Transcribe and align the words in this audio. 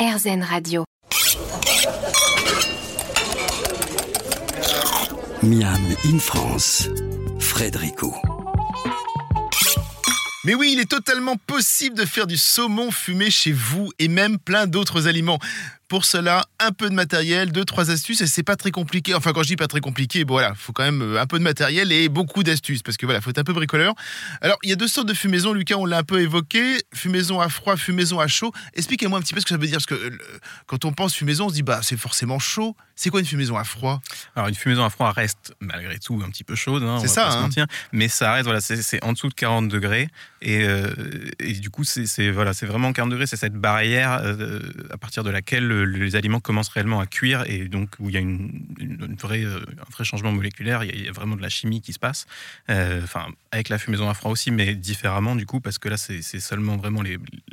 RZN 0.00 0.42
Radio. 0.42 0.84
Miam 5.42 5.76
in 6.06 6.18
France, 6.18 6.88
Frédérico. 7.38 8.14
Mais 10.44 10.54
oui, 10.54 10.70
il 10.72 10.80
est 10.80 10.90
totalement 10.90 11.36
possible 11.36 11.94
de 11.96 12.06
faire 12.06 12.26
du 12.26 12.38
saumon 12.38 12.90
fumé 12.90 13.30
chez 13.30 13.52
vous 13.52 13.90
et 13.98 14.08
même 14.08 14.38
plein 14.38 14.66
d'autres 14.66 15.06
aliments. 15.06 15.38
Pour 15.90 16.04
cela, 16.04 16.44
un 16.60 16.70
peu 16.70 16.88
de 16.88 16.94
matériel, 16.94 17.50
deux, 17.50 17.64
trois 17.64 17.90
astuces, 17.90 18.20
et 18.20 18.28
c'est 18.28 18.44
pas 18.44 18.54
très 18.54 18.70
compliqué. 18.70 19.12
Enfin, 19.12 19.32
quand 19.32 19.42
je 19.42 19.48
dis 19.48 19.56
pas 19.56 19.66
très 19.66 19.80
compliqué, 19.80 20.24
bon 20.24 20.34
voilà, 20.34 20.54
faut 20.54 20.72
quand 20.72 20.84
même 20.84 21.02
euh, 21.02 21.20
un 21.20 21.26
peu 21.26 21.36
de 21.36 21.42
matériel 21.42 21.90
et 21.90 22.08
beaucoup 22.08 22.44
d'astuces, 22.44 22.84
parce 22.84 22.96
que 22.96 23.06
voilà, 23.06 23.20
faut 23.20 23.30
être 23.30 23.38
un 23.38 23.44
peu 23.44 23.52
bricoleur. 23.52 23.94
Alors, 24.40 24.56
il 24.62 24.70
y 24.70 24.72
a 24.72 24.76
deux 24.76 24.86
sortes 24.86 25.08
de 25.08 25.14
fumaison, 25.14 25.52
Lucas, 25.52 25.74
on 25.78 25.86
l'a 25.86 25.98
un 25.98 26.02
peu 26.04 26.20
évoqué. 26.20 26.78
Fumaison 26.94 27.40
à 27.40 27.48
froid, 27.48 27.76
fumaison 27.76 28.20
à 28.20 28.28
chaud. 28.28 28.52
Expliquez-moi 28.74 29.18
un 29.18 29.22
petit 29.22 29.34
peu 29.34 29.40
ce 29.40 29.46
que 29.46 29.50
ça 29.50 29.56
veut 29.56 29.66
dire, 29.66 29.78
parce 29.78 29.86
que 29.86 29.94
euh, 29.96 30.16
quand 30.66 30.84
on 30.84 30.92
pense 30.92 31.12
fumaison, 31.12 31.46
on 31.46 31.48
se 31.48 31.54
dit, 31.54 31.62
bah, 31.64 31.80
c'est 31.82 31.96
forcément 31.98 32.38
chaud. 32.38 32.76
C'est 32.94 33.10
quoi 33.10 33.18
une 33.18 33.26
fumaison 33.26 33.56
à 33.56 33.64
froid? 33.64 34.00
Alors, 34.36 34.48
une 34.48 34.54
fumaison 34.54 34.84
à 34.84 34.90
froid 34.90 35.10
reste 35.10 35.54
malgré 35.58 35.98
tout 35.98 36.22
un 36.24 36.30
petit 36.30 36.44
peu 36.44 36.54
chaude, 36.54 36.84
hein, 36.84 36.98
C'est 37.00 37.08
ça, 37.08 37.24
pas 37.24 37.30
se 37.32 37.36
hein. 37.38 37.40
mentir, 37.40 37.66
mais 37.90 38.06
ça 38.06 38.32
reste, 38.32 38.44
voilà, 38.44 38.60
c'est- 38.60 38.80
c'est 38.82 39.02
en 39.02 39.12
dessous 39.12 39.28
de 39.28 39.34
40 39.34 39.68
degrés, 39.68 40.08
et, 40.42 40.64
euh, 40.64 40.88
et 41.38 41.52
du 41.52 41.68
coup, 41.68 41.84
c'est 41.84 42.30
voilà, 42.30 42.52
vraiment 42.62 42.92
40 42.92 43.10
degrés, 43.10 43.26
c'est 43.26 43.36
cette 43.36 43.54
barrière 43.54 44.20
euh, 44.22 44.60
à 44.90 44.96
partir 44.96 45.22
de 45.22 45.30
laquelle 45.30 45.70
euh, 45.70 45.84
les 45.84 46.16
aliments 46.16 46.40
commencent 46.40 46.70
réellement 46.70 47.00
à 47.00 47.06
cuire, 47.06 47.44
et 47.46 47.68
donc 47.68 47.90
où 47.98 48.08
il 48.08 48.14
y 48.14 48.16
a 48.16 48.20
une, 48.20 48.64
vraie, 49.20 49.44
un 49.44 49.90
vrai 49.92 50.04
changement 50.04 50.32
moléculaire, 50.32 50.82
il 50.82 51.04
y, 51.04 51.08
a, 51.08 51.12
vraiment 51.12 51.36
de 51.36 51.42
la 51.42 51.50
chimie 51.50 51.82
qui 51.82 51.92
se 51.92 51.98
passe, 51.98 52.26
enfin, 52.68 53.26
avec 53.50 53.68
la 53.68 53.78
fumaison 53.78 54.08
à 54.08 54.14
froid 54.14 54.30
aussi, 54.30 54.50
mais 54.50 54.74
différemment 54.74 55.36
du 55.36 55.44
coup, 55.44 55.60
parce 55.60 55.78
que 55.78 55.90
là, 55.90 55.98
c'est 55.98 56.22
seulement 56.22 56.76
vraiment 56.76 57.02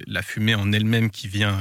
la 0.08 0.22
fumée 0.22 0.56
en 0.56 0.72
elle-même 0.72 1.10
qui 1.10 1.28
vient... 1.28 1.58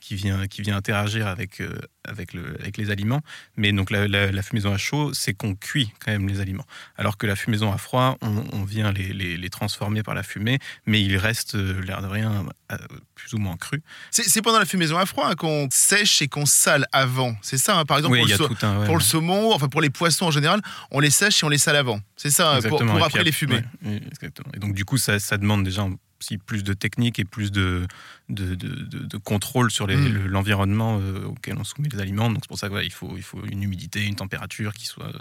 qui 0.00 0.14
vient, 0.14 0.46
qui 0.46 0.62
vient 0.62 0.76
interagir 0.76 1.26
avec, 1.26 1.60
euh, 1.60 1.78
avec, 2.04 2.32
le, 2.34 2.56
avec 2.60 2.76
les 2.76 2.90
aliments. 2.90 3.20
Mais 3.56 3.72
donc 3.72 3.90
la, 3.90 4.06
la- 4.06 4.30
la 4.30 4.42
fumaison 4.42 4.72
à 4.72 4.78
chaud, 4.78 5.12
c'est 5.14 5.34
qu'on 5.34 5.54
cuit 5.54 5.90
quand 6.04 6.12
même 6.12 6.28
les 6.28 6.40
aliments. 6.40 6.66
Alors 6.96 7.16
que 7.16 7.26
la 7.26 7.34
fumaison 7.34 7.72
à 7.72 7.78
froid, 7.78 8.16
on, 8.20 8.44
on 8.52 8.64
vient 8.64 8.92
les, 8.92 9.12
les- 9.12 9.36
les 9.36 9.50
transformer 9.50 10.02
par 10.02 10.14
la 10.14 10.22
fumée, 10.22 10.58
mais 10.86 11.02
il 11.02 11.16
reste, 11.16 11.54
euh, 11.56 11.80
l'air 11.82 12.02
de 12.02 12.06
rien, 12.06 12.46
euh, 12.72 12.76
plus 13.14 13.32
ou 13.34 13.38
moins 13.38 13.56
cru. 13.56 13.82
C'est 14.10 14.28
c'est 14.28 14.42
pendant 14.42 14.58
la 14.58 14.66
fumaison 14.66 14.96
à 14.98 15.06
froid 15.06 15.28
hein, 15.28 15.34
qu'on 15.34 15.66
sèche 15.72 16.22
et 16.22 16.28
qu'on 16.28 16.46
sale 16.46 16.86
avant. 16.92 17.34
C'est 17.42 17.58
ça, 17.58 17.78
hein, 17.78 17.84
par 17.84 17.96
exemple, 17.96 18.14
oui, 18.14 18.32
pour, 18.36 18.48
le, 18.48 18.64
un... 18.66 18.78
ouais, 18.80 18.86
pour 18.86 18.96
le 18.96 19.02
saumon, 19.02 19.52
enfin 19.52 19.68
pour 19.68 19.80
les 19.80 19.90
poissons 19.90 20.26
en 20.26 20.30
général, 20.30 20.60
on 20.90 21.00
les 21.00 21.10
sèche 21.10 21.42
et 21.42 21.46
on 21.46 21.48
les 21.48 21.58
sale 21.58 21.76
avant. 21.76 22.00
C'est 22.16 22.30
ça, 22.30 22.58
pour, 22.68 22.80
après 23.02 23.24
les 23.24 23.32
fumer. 23.32 23.62
ouais, 23.84 24.00
exactement. 24.06 24.50
Et 24.54 24.58
donc, 24.58 24.74
du 24.74 24.84
coup, 24.84 24.98
ça, 24.98 25.18
ça 25.18 25.36
demande 25.36 25.64
déjà 25.64 25.82
aussi 26.20 26.38
plus 26.38 26.64
de 26.64 26.72
technique 26.72 27.18
et 27.18 27.24
plus 27.24 27.52
de, 27.52 27.86
de, 28.28 28.54
de- 28.54 28.68
de- 28.84 28.98
de 29.06 29.16
contrôle 29.18 29.70
sur 29.70 29.86
Mm. 29.86 30.08
le- 30.08 30.26
l'environnement 30.26 30.98
euh, 31.00 31.24
auquel 31.26 31.56
on 31.58 31.64
soumet 31.64 31.88
les 31.92 32.00
aliments. 32.00 32.28
Donc, 32.30 32.38
c'est 32.42 32.48
pour 32.48 32.58
ça 32.58 32.68
qu'il 32.68 32.92
faut, 32.92 33.14
il 33.16 33.22
faut 33.22 33.44
une 33.46 33.62
humidité, 33.62 34.02
une 34.04 34.16
température 34.16 34.72
qui 34.74 34.86
soit, 34.86 35.12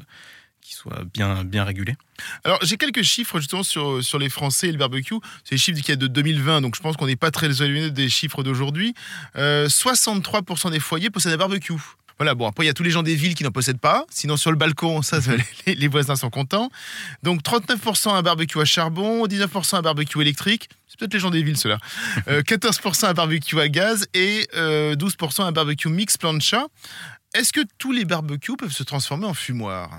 qui 0.61 0.73
soit 0.73 1.03
bien, 1.13 1.43
bien 1.43 1.63
régulée. 1.63 1.95
Alors, 2.43 2.57
j'ai 2.63 2.77
quelques 2.77 3.03
chiffres 3.03 3.39
justement 3.39 3.61
sur, 3.63 4.03
sur 4.03 4.17
les 4.19 4.29
Français 4.29 4.69
et 4.69 4.71
le 4.71 4.77
barbecue. 4.77 5.15
C'est 5.43 5.55
les 5.55 5.57
chiffres 5.59 5.81
qui 5.81 5.91
est 5.91 5.97
de 5.97 6.07
2020, 6.07 6.61
donc 6.61 6.75
je 6.75 6.81
pense 6.81 6.97
qu'on 6.97 7.05
n'est 7.07 7.15
pas 7.15 7.29
très 7.31 7.47
éloigné 7.61 7.91
des 7.91 8.09
chiffres 8.09 8.41
d'aujourd'hui. 8.41 8.95
Euh, 9.35 9.67
63% 9.67 10.71
des 10.71 10.79
foyers 10.79 11.09
possèdent 11.09 11.33
un 11.33 11.37
barbecue. 11.37 11.73
Voilà, 12.17 12.33
bon, 12.33 12.47
après, 12.47 12.63
il 12.63 12.67
y 12.67 12.69
a 12.69 12.73
tous 12.73 12.83
les 12.83 12.91
gens 12.91 13.03
des 13.03 13.15
villes 13.15 13.35
qui 13.35 13.43
n'en 13.43 13.51
possèdent 13.51 13.79
pas. 13.79 14.05
Sinon, 14.09 14.37
sur 14.37 14.51
le 14.51 14.57
balcon, 14.57 15.01
ça, 15.01 15.19
les, 15.67 15.75
les 15.75 15.87
voisins 15.87 16.15
sont 16.15 16.29
contents. 16.29 16.69
Donc, 17.23 17.41
39% 17.41 18.09
un 18.09 18.21
barbecue 18.21 18.59
à 18.59 18.65
charbon, 18.65 19.27
19% 19.27 19.75
un 19.75 19.81
barbecue 19.81 20.21
électrique. 20.21 20.69
C'est 20.87 20.99
peut-être 20.99 21.13
les 21.13 21.19
gens 21.19 21.29
des 21.31 21.43
villes, 21.43 21.57
ceux-là. 21.57 21.77
Euh, 22.27 22.41
14% 22.41 23.05
un 23.05 23.13
barbecue 23.13 23.59
à 23.59 23.67
gaz 23.67 24.07
et 24.13 24.47
euh, 24.55 24.95
12% 24.95 25.43
un 25.43 25.51
barbecue 25.51 25.89
mix 25.89 26.17
plancha. 26.17 26.65
Est-ce 27.35 27.51
que 27.51 27.59
tous 27.77 27.91
les 27.91 28.05
barbecues 28.05 28.55
peuvent 28.57 28.71
se 28.71 28.83
transformer 28.83 29.25
en 29.25 29.33
fumoir? 29.33 29.89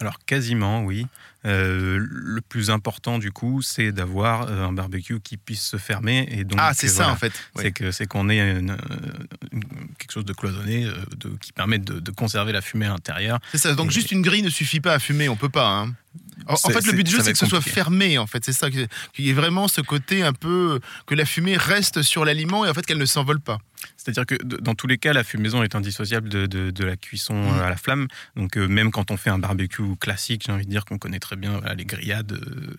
Alors 0.00 0.18
quasiment, 0.26 0.82
oui. 0.82 1.06
Euh, 1.46 1.98
le 2.10 2.40
plus 2.40 2.70
important 2.70 3.18
du 3.18 3.30
coup, 3.30 3.60
c'est 3.60 3.92
d'avoir 3.92 4.48
euh, 4.48 4.64
un 4.66 4.72
barbecue 4.72 5.20
qui 5.20 5.36
puisse 5.36 5.62
se 5.62 5.76
fermer 5.76 6.26
et 6.30 6.44
donc 6.44 6.58
Ah, 6.62 6.72
c'est 6.74 6.88
ça, 6.88 7.02
voilà, 7.04 7.12
en 7.12 7.16
fait. 7.16 7.32
C'est 7.56 7.70
que 7.72 7.90
c'est 7.90 8.06
qu'on 8.06 8.28
ait 8.30 8.38
une- 8.58 8.70
euh, 8.70 8.76
une- 9.52 9.62
quelque 9.98 10.12
chose 10.12 10.24
de 10.24 10.32
cloisonné 10.32 10.84
de, 11.18 11.28
qui 11.40 11.52
permet 11.52 11.78
de, 11.78 12.00
de 12.00 12.10
conserver 12.10 12.52
la 12.52 12.62
fumée 12.62 12.86
à 12.86 12.90
l'intérieur. 12.90 13.40
C'est 13.52 13.58
ça. 13.58 13.74
Donc, 13.74 13.88
Et- 13.90 13.94
juste 13.94 14.10
une 14.10 14.22
grille 14.22 14.42
ne 14.42 14.48
suffit 14.50 14.80
pas 14.80 14.94
à 14.94 14.98
fumer. 14.98 15.28
On 15.28 15.36
peut 15.36 15.48
pas. 15.50 15.68
hein. 15.68 15.94
En, 16.46 16.56
fait, 16.56 16.86
le 16.86 16.92
but 16.92 17.04
du 17.04 17.10
jeu, 17.10 17.20
c'est 17.22 17.32
que 17.32 17.38
ce 17.38 17.46
soit 17.46 17.60
fermé. 17.60 18.18
En 18.18 18.26
fait, 18.26 18.44
c'est 18.44 18.52
ça. 18.52 18.70
Qu'il 18.70 18.88
y 19.18 19.30
ait 19.30 19.32
vraiment 19.32 19.66
ce 19.68 19.80
côté 19.80 20.22
un 20.22 20.32
peu 20.32 20.78
que 21.06 21.14
la 21.14 21.24
fumée 21.24 21.56
reste 21.56 22.02
sur 22.02 22.24
l'aliment 22.24 22.64
et 22.64 22.68
en 22.70 22.74
fait 22.74 22.84
qu'elle 22.86 22.98
ne 22.98 23.04
s'envole 23.06 23.40
pas. 23.40 23.58
C'est-à-dire 23.96 24.24
que 24.26 24.36
dans 24.42 24.74
tous 24.74 24.86
les 24.86 24.96
cas, 24.98 25.12
la 25.12 25.24
fumaison 25.24 25.62
est 25.62 25.74
indissociable 25.74 26.28
de, 26.28 26.46
de- 26.46 26.70
de 26.70 26.84
la 26.84 26.96
cuisson 26.96 27.34
Mm. 27.34 27.58
euh, 27.58 27.66
à 27.66 27.70
la 27.70 27.76
flamme. 27.76 28.06
Donc 28.36 28.56
euh, 28.56 28.66
même 28.68 28.90
quand 28.90 29.10
on 29.10 29.16
fait 29.16 29.30
un 29.30 29.38
barbecue 29.38 29.96
classique, 29.98 30.44
j'ai 30.46 30.52
envie 30.52 30.66
de 30.66 30.70
dire 30.70 30.84
qu'on 30.84 30.98
connaît 30.98 31.18
très 31.18 31.33
bien 31.36 31.60
les 31.76 31.84
grillades, 31.84 32.32
euh, 32.32 32.76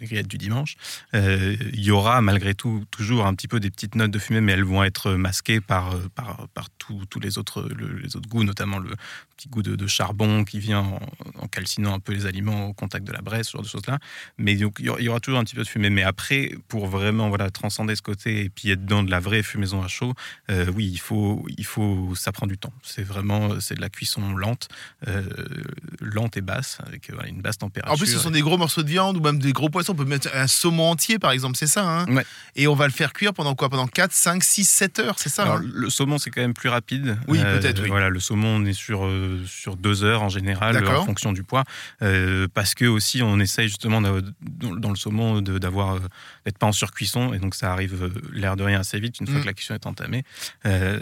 grillades 0.00 0.26
du 0.26 0.38
dimanche, 0.38 0.76
euh, 1.14 1.56
il 1.72 1.82
y 1.84 1.90
aura 1.90 2.20
malgré 2.20 2.54
tout 2.54 2.84
toujours 2.90 3.26
un 3.26 3.34
petit 3.34 3.48
peu 3.48 3.60
des 3.60 3.70
petites 3.70 3.94
notes 3.94 4.10
de 4.10 4.18
fumée, 4.18 4.40
mais 4.40 4.52
elles 4.52 4.64
vont 4.64 4.82
être 4.84 5.12
masquées 5.12 5.60
par, 5.60 5.94
euh, 5.94 6.08
par, 6.14 6.48
par 6.54 6.68
tous 6.78 7.20
les 7.20 7.36
autres, 7.38 7.68
le- 7.76 7.98
les 7.98 8.16
autres 8.16 8.28
goûts, 8.28 8.44
notamment 8.44 8.78
le 8.78 8.90
petit 9.36 9.48
goût 9.48 9.62
de, 9.62 9.86
charbon 9.86 10.44
qui 10.44 10.58
vient 10.60 10.80
en, 11.40 11.48
calcinant 11.48 11.94
un 11.94 12.00
peu 12.00 12.12
les 12.12 12.26
aliments 12.26 12.66
au 12.68 12.72
contact 12.72 13.06
de 13.06 13.12
la 13.12 13.20
braise, 13.22 13.46
ce 13.46 13.52
genre 13.52 13.62
de 13.62 13.68
choses-là. 13.68 13.98
Mais 14.38 14.52
il 14.54 14.60
y 14.60 15.08
aura- 15.08 15.20
toujours 15.20 15.40
un 15.40 15.44
petit 15.44 15.54
peu 15.54 15.62
de 15.62 15.68
fumée. 15.68 15.90
Mais 15.90 16.02
après, 16.02 16.52
pour 16.68 16.86
vraiment 16.86 17.28
voilà, 17.28 17.50
transcender 17.50 17.94
ce 17.96 18.02
côté 18.02 18.44
et 18.44 18.48
puis 18.48 18.70
être 18.70 18.84
dans 18.84 19.02
de 19.02 19.10
la 19.10 19.20
vraie 19.20 19.42
fumaison 19.42 19.82
à 19.82 19.88
chaud, 19.88 20.14
oui, 20.74 20.88
il 20.92 20.98
faut, 20.98 21.44
il 21.56 21.64
faut, 21.64 22.14
ça 22.14 22.32
prend 22.32 22.46
du 22.46 22.56
temps. 22.58 22.72
C'est 22.82 23.02
vraiment, 23.02 23.48
de 23.48 23.80
la 23.80 23.88
cuisson 23.90 24.34
lente, 24.36 24.68
lente 26.00 26.36
et 26.36 26.42
basse, 26.42 26.78
avec 26.86 27.10
une 27.28 27.42
basse 27.42 27.58
température. 27.58 27.75
En 27.86 27.96
plus, 27.96 28.06
ce 28.06 28.18
sont 28.18 28.30
des 28.30 28.40
gros 28.40 28.56
morceaux 28.56 28.82
de 28.82 28.88
viande 28.88 29.16
ou 29.16 29.20
même 29.20 29.38
des 29.38 29.52
gros 29.52 29.68
poissons. 29.68 29.92
On 29.92 29.96
peut 29.96 30.04
mettre 30.04 30.28
un 30.34 30.46
saumon 30.46 30.90
entier, 30.90 31.18
par 31.18 31.30
exemple. 31.32 31.56
C'est 31.56 31.66
ça. 31.66 31.86
hein 31.86 32.06
Ouais. 32.06 32.24
Et 32.54 32.66
on 32.68 32.74
va 32.74 32.86
le 32.86 32.92
faire 32.92 33.12
cuire 33.12 33.32
pendant 33.34 33.54
quoi? 33.54 33.68
Pendant 33.68 33.86
4, 33.86 34.12
5, 34.12 34.42
6, 34.42 34.64
7 34.68 34.98
heures. 35.00 35.14
C'est 35.18 35.28
ça. 35.28 35.42
Alors, 35.42 35.56
hein? 35.56 35.62
le 35.64 35.90
saumon, 35.90 36.18
c'est 36.18 36.30
quand 36.30 36.40
même 36.40 36.54
plus 36.54 36.68
rapide. 36.68 37.16
Oui, 37.28 37.38
peut-être, 37.40 37.82
oui. 37.82 37.88
Voilà, 37.88 38.08
le 38.08 38.20
saumon, 38.20 38.56
on 38.56 38.64
est 38.64 38.72
sur, 38.72 39.04
euh, 39.06 39.42
sur 39.46 39.76
deux 39.76 40.04
heures 40.04 40.22
en 40.22 40.28
général, 40.28 40.74
D'accord. 40.74 41.02
en 41.02 41.06
fonction 41.06 41.32
du 41.32 41.42
poids. 41.42 41.64
Euh, 42.02 42.46
parce 42.52 42.74
que 42.74 42.84
aussi, 42.86 43.22
on 43.22 43.38
essaye 43.40 43.68
justement, 43.68 44.00
dans, 44.00 44.90
le 44.90 44.96
saumon, 44.96 45.40
d'avoir 45.42 45.94
euh, 45.96 46.00
d'être 46.44 46.58
pas 46.58 46.66
en 46.66 46.72
surcuisson. 46.72 47.32
Et 47.34 47.38
donc, 47.38 47.54
ça 47.54 47.72
arrive 47.72 48.02
euh, 48.02 48.10
l'air 48.32 48.56
de 48.56 48.62
rien 48.62 48.80
assez 48.80 48.98
vite 49.00 49.20
une 49.20 49.26
fois 49.26 49.36
Mm. 49.36 49.42
que 49.42 49.46
la 49.46 49.52
cuisson 49.54 49.74
est 49.74 49.86
entamée. 49.86 50.24
Euh, 50.64 50.98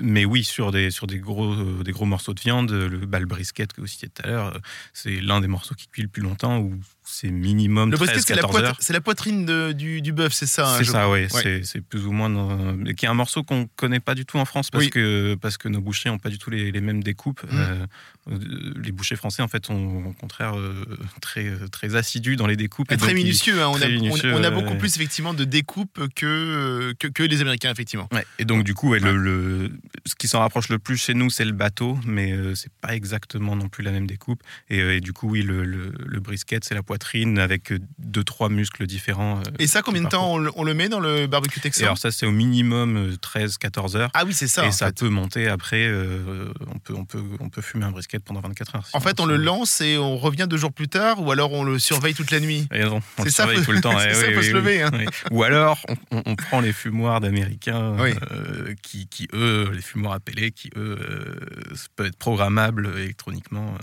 mais 0.00 0.24
oui, 0.24 0.42
sur 0.42 0.72
des, 0.72 0.90
sur 0.90 1.06
des, 1.06 1.18
gros, 1.18 1.52
euh, 1.52 1.82
des 1.84 1.92
gros 1.92 2.06
morceaux 2.06 2.34
de 2.34 2.40
viande, 2.40 2.70
le, 2.72 3.06
bah, 3.06 3.20
le 3.20 3.26
brisket 3.26 3.72
que 3.72 3.80
vous 3.80 3.86
citiez 3.86 4.08
tout 4.08 4.22
à 4.24 4.26
l'heure, 4.26 4.46
euh, 4.56 4.58
c'est 4.92 5.20
l'un 5.20 5.40
des 5.40 5.46
morceaux 5.46 5.74
qui 5.76 5.86
cuit 5.86 6.07
le 6.08 6.10
plus 6.10 6.22
longtemps, 6.22 6.58
où 6.58 6.72
c'est 7.04 7.30
minimum 7.30 7.90
le 7.90 7.96
brisket, 7.96 8.22
c'est 8.26 8.34
la, 8.34 8.42
13-14 8.42 8.50
poit- 8.50 8.60
heures. 8.62 8.76
c'est 8.80 8.92
la 8.92 9.00
poitrine 9.00 9.44
de- 9.46 9.72
du, 9.72 10.00
du 10.02 10.12
bœuf, 10.12 10.32
c'est 10.32 10.46
ça. 10.46 10.68
hein, 10.68 10.74
C'est 10.78 10.84
ça, 10.84 11.08
oui. 11.10 11.20
Ouais. 11.20 11.28
C'est- 11.30 11.62
C'est 11.64 11.80
plus 11.82 12.06
ou 12.06 12.12
moins. 12.12 12.28
mais 12.76 12.94
qui 12.94 13.04
est 13.04 13.08
un 13.08 13.14
morceau 13.14 13.42
qu'on 13.42 13.66
connaît 13.76 14.00
pas 14.00 14.14
du 14.14 14.24
tout 14.26 14.38
en 14.38 14.44
France 14.44 14.70
parce, 14.70 14.84
Oui. 14.84 14.90
que, 14.90 15.34
parce 15.40 15.56
que 15.58 15.68
nos 15.68 15.80
bouchers 15.80 16.08
n'ont 16.10 16.18
pas 16.18 16.28
du 16.30 16.38
tout 16.38 16.50
les, 16.50 16.70
les 16.72 16.80
mêmes 16.80 17.02
découpes. 17.02 17.42
Mm. 17.44 17.48
Euh, 17.56 17.86
euh, 18.30 18.38
les 18.82 18.92
bouchers 18.92 19.16
français, 19.16 19.42
en 19.42 19.48
fait, 19.48 19.64
sont 19.66 20.04
au 20.08 20.12
contraire 20.12 20.58
euh, 20.58 20.84
très, 21.20 21.50
très 21.70 21.94
assidus 21.94 22.36
dans 22.36 22.46
les 22.46 22.56
découpes. 22.56 22.90
et 22.92 22.96
Très 22.96 23.12
ils- 23.12 23.50
hein. 23.60 23.68
On, 23.68 23.74
très 23.74 23.88
minutieux, 23.90 24.34
on 24.34 24.42
a 24.44 24.50
beaucoup 24.50 24.70
ouais. 24.72 24.78
plus 24.78 24.94
effectivement 24.96 25.34
de 25.34 25.44
découpe 25.44 26.00
que, 26.14 26.92
que, 26.98 27.06
que 27.08 27.22
les 27.22 27.40
Américains, 27.40 27.70
effectivement. 27.70 28.08
Ouais, 28.12 28.24
Et 28.38 28.44
donc, 28.44 28.64
du 28.64 28.74
coup, 28.74 28.94
le, 28.94 29.16
le- 29.16 29.70
ce 30.06 30.14
qui 30.14 30.28
s'en 30.28 30.40
rapproche 30.40 30.68
le 30.68 30.78
plus 30.78 30.96
chez 30.96 31.14
nous, 31.14 31.30
c'est 31.30 31.44
le 31.44 31.52
bateau, 31.52 31.98
mais 32.06 32.32
euh, 32.32 32.54
c'est 32.54 32.72
pas 32.80 32.94
exactement 32.94 33.56
non 33.56 33.68
plus 33.68 33.82
la 33.82 33.90
même 33.92 34.06
découpe. 34.06 34.42
Et, 34.70 34.78
et 34.78 35.00
du 35.00 35.12
coup, 35.12 35.28
oui, 35.30 35.42
le, 35.42 35.64
le- 35.64 35.87
le 36.06 36.20
brisket, 36.20 36.64
c'est 36.64 36.74
la 36.74 36.82
poitrine 36.82 37.38
avec 37.38 37.72
euh, 37.72 37.78
deux, 37.98 38.24
trois 38.24 38.48
muscles 38.48 38.86
différents. 38.86 39.38
euh, 39.38 39.42
Et 39.58 39.66
ça, 39.66 39.82
combien 39.82 40.02
de 40.02 40.08
temps 40.08 40.32
on 40.34 40.38
le, 40.38 40.50
on 40.56 40.64
le 40.64 40.74
met 40.74 40.88
dans 40.88 41.00
le 41.00 41.26
barbecue 41.26 41.58
Et 41.58 41.62
texan 41.62 41.84
alors, 41.84 41.98
ça, 41.98 42.10
c'est 42.10 42.26
au 42.26 42.30
minimum 42.32 43.16
13-14 43.22 43.96
heures. 43.96 44.10
Ah 44.14 44.24
oui, 44.24 44.32
c'est 44.34 44.46
ça. 44.48 44.66
et 44.66 44.72
ça 44.72 44.86
fait. 44.86 44.96
peut 45.00 45.08
monter 45.08 45.48
après. 45.48 45.86
euh, 45.86 46.52
on, 46.74 46.78
peut, 46.78 46.94
on, 46.94 47.04
peut, 47.04 47.22
on 47.40 47.48
peut 47.48 47.62
fumer 47.62 47.84
un 47.84 47.90
brisket 47.90 48.22
pendant 48.24 48.40
24 48.40 48.74
heures. 48.76 48.84
En 48.92 49.00
fait, 49.00 49.20
on 49.20 49.26
le 49.26 49.36
lance 49.36 49.80
et 49.80 49.96
on 49.98 50.16
revient 50.16 50.46
deux 50.48 50.56
jours 50.56 50.72
plus 50.72 50.88
tard, 50.88 51.20
ou 51.22 51.30
alors 51.32 51.52
on 51.52 51.64
le 51.64 51.78
surveille 51.78 52.14
toute 52.14 52.30
la 52.30 52.40
nuit. 52.40 52.66
Et 52.72 52.82
non, 52.84 52.96
on 52.96 53.00
C'est 53.18 53.24
le 53.24 53.30
ça, 53.30 53.42
surveille 53.44 53.58
faut- 53.58 53.64
tout 53.66 53.72
le 53.72 53.80
temps. 53.80 53.98
c'est 53.98 54.10
eh 54.10 54.14
ça, 54.14 54.26
oui, 54.28 54.34
faut 54.34 54.40
oui, 54.40 54.46
se 54.46 54.52
lever, 54.52 54.82
hein. 54.82 54.90
oui. 54.92 55.06
Ou 55.30 55.42
alors, 55.42 55.84
on, 56.10 56.34
prend 56.36 56.60
les 56.60 56.72
fumoirs 56.72 57.20
d'Américains 57.20 57.96
euh, 57.98 58.74
qui, 58.82 59.06
qui, 59.08 59.28
eux, 59.32 59.70
les 59.72 59.82
fumoirs 59.82 60.14
appelés, 60.14 60.50
qui, 60.52 60.70
eux, 60.76 60.98
euh, 61.00 61.74
peuvent 61.96 62.06
être 62.06 62.16
programmables 62.18 62.90
électroniquement 62.98 63.74
euh, 63.74 63.78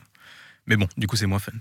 Mais 0.67 0.77
bon, 0.77 0.88
du 0.97 1.06
coup, 1.07 1.15
c'est 1.15 1.27
moins 1.27 1.39
fun. 1.39 1.51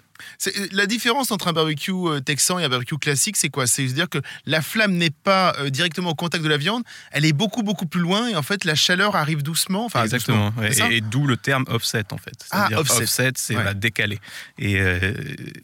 Euh, 0.46 0.50
La 0.72 0.86
différence 0.86 1.30
entre 1.30 1.48
un 1.48 1.52
barbecue 1.52 1.90
euh, 1.92 2.20
texan 2.20 2.58
et 2.58 2.64
un 2.64 2.68
barbecue 2.70 2.96
classique, 2.96 3.36
c'est 3.36 3.50
quoi? 3.50 3.66
C'est-à-dire 3.66 4.08
que 4.08 4.18
la 4.46 4.62
flamme 4.62 4.94
n'est 4.94 5.10
pas 5.10 5.54
euh, 5.58 5.68
directement 5.68 6.10
au 6.10 6.14
contact 6.14 6.42
de 6.42 6.48
la 6.48 6.56
viande, 6.56 6.82
elle 7.12 7.24
est 7.26 7.32
beaucoup 7.34 7.62
beaucoup 7.62 7.86
plus 7.86 8.00
loin 8.00 8.28
et 8.28 8.34
en 8.36 8.42
fait 8.42 8.64
la 8.64 8.74
chaleur 8.74 9.14
arrive 9.14 9.42
doucement. 9.42 9.84
Enfin, 9.84 10.04
Exactement. 10.04 10.50
doucement, 10.50 10.62
ouais. 10.62 10.92
et 10.94 10.96
et 10.96 11.00
d'où 11.02 11.26
le 11.26 11.36
terme 11.36 11.64
offset 11.68 12.12
en 12.12 12.18
fait. 12.18 12.32
Ah, 12.50 12.68
C'est-à-dire 12.68 12.78
offset. 12.80 13.32
c'est 13.36 13.56
Ouais. 13.56 13.64
la 13.64 13.74
décalé. 13.74 14.18
Et, 14.58 14.80
euh, 14.80 15.12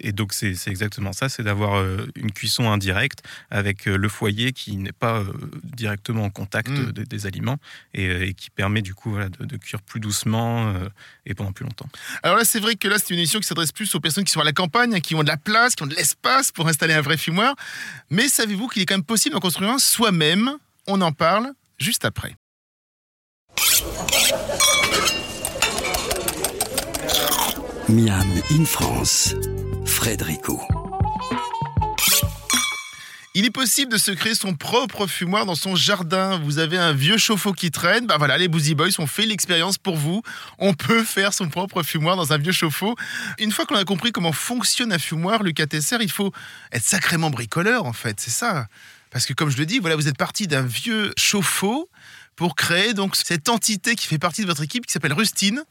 et 0.00 0.12
donc 0.12 0.32
c'est 0.34 0.54
exactement 0.66 1.12
ça, 1.12 1.28
c'est 1.28 1.43
d'avoir 1.43 1.76
euh, 1.78 2.06
une 2.16 2.32
cuisson 2.32 2.70
indirecte 2.70 3.20
avec 3.50 3.86
le 3.86 4.08
foyer 4.08 4.52
qui 4.52 4.76
n'est 4.76 4.93
pas 4.93 5.25
directement 5.64 6.25
en 6.25 6.31
contact 6.31 6.69
Mm. 6.69 6.93
de- 6.93 7.04
des 7.04 7.26
aliments 7.26 7.56
et, 7.94 8.28
et 8.28 8.34
qui 8.34 8.50
permet 8.50 8.82
du 8.82 8.94
coup 8.94 9.10
voilà, 9.12 9.28
de, 9.28 9.44
de 9.44 9.56
cuire 9.56 9.81
plus 9.82 10.00
doucement 10.00 10.75
et 11.26 11.34
pendant 11.34 11.52
plus 11.52 11.64
longtemps. 11.64 11.88
Alors 12.22 12.36
là, 12.36 12.44
c'est 12.44 12.60
vrai 12.60 12.75
que 12.76 12.86
là, 12.88 12.96
c'est 12.98 13.14
une 13.14 13.20
qui 13.38 13.47
s'adresse 13.47 13.71
plus 13.71 13.94
aux 13.94 14.00
personnes 14.00 14.25
qui 14.25 14.32
sont 14.32 14.41
à 14.41 14.44
la 14.44 14.53
campagne, 14.53 15.00
qui 15.00 15.15
ont 15.15 15.23
de 15.23 15.29
la 15.29 15.37
place, 15.37 15.75
qui 15.75 15.82
ont 15.82 15.87
de 15.87 15.94
l'espace 15.94 16.50
pour 16.50 16.67
installer 16.67 16.94
un 16.94 17.00
vrai 17.00 17.17
fumoir. 17.17 17.55
Mais 18.11 18.29
savez-vous 18.29 18.69
qu'il 18.69 18.82
est 18.82 18.87
quand 18.87 18.97
même 18.97 19.05
possible 19.05 19.35
d'en 19.35 19.41
construire 19.41 19.71
un 19.71 19.79
soi-même? 19.79 20.56
On 20.87 21.00
en 21.00 21.12
parle 21.12 21.53
juste 21.79 22.05
après. 22.05 22.35
Miam 27.88 28.41
in 28.50 28.65
France, 28.65 29.35
Frédérico. 29.85 30.61
Il 33.40 33.46
est 33.46 33.50
possible 33.50 33.90
de 33.90 33.96
se 33.96 34.10
créer 34.10 34.34
son 34.34 34.54
propre 34.54 35.06
fumoir 35.06 35.46
dans 35.46 35.54
son 35.54 35.75
jardin. 35.75 36.38
Vous 36.44 36.58
avez 36.58 36.76
un 36.76 36.92
vieux 36.92 37.16
chauffe-eau 37.16 37.54
qui 37.54 37.70
traîne. 37.70 38.06
Bah 38.06 38.16
voilà, 38.19 38.37
les 38.37 38.48
Boozy 38.48 38.75
Boys 38.75 38.90
ont 38.98 39.06
fait 39.06 39.25
l'expérience 39.25 39.78
pour 39.78 39.96
vous. 39.96 40.20
On 40.58 40.75
peut 40.75 41.02
faire 41.02 41.32
son 41.32 41.48
propre 41.48 41.82
fumoir 41.82 42.16
dans 42.16 42.34
un 42.34 42.37
vieux 42.37 42.52
chauffe-eau. 42.52 42.96
Une 43.38 43.50
fois 43.50 43.64
qu'on 43.64 43.76
a 43.76 43.84
compris 43.87 44.12
comment 44.12 44.32
fonctionne 44.32 44.92
un 44.92 44.98
fumoir, 44.98 45.42
Lucas 45.42 45.69
Tesser, 45.69 45.96
il 46.02 46.10
faut 46.10 46.34
être 46.70 46.84
sacrément 46.84 47.31
bricoleur 47.31 47.87
en 47.87 47.94
fait, 47.94 48.20
c'est 48.20 48.31
ça. 48.31 48.66
Parce 49.10 49.25
que 49.25 49.32
comme 49.32 49.48
je 49.48 49.56
le 49.56 49.64
dis, 49.64 49.78
voilà, 49.78 49.96
vous 49.96 50.06
êtes 50.06 50.19
parti 50.19 50.46
d'un 50.46 50.60
vieux 50.60 51.14
chauffe-eau 51.16 51.88
pour 52.36 52.54
créer 52.54 52.93
donc 52.93 53.16
cette 53.16 53.48
entité 53.48 53.94
qui 53.94 54.06
fait 54.06 54.19
partie 54.19 54.43
de 54.43 54.48
votre 54.48 54.62
équipe 54.62 54.84
qui 54.84 54.93
s'appelle 54.93 55.14
Rustine. 55.14 55.64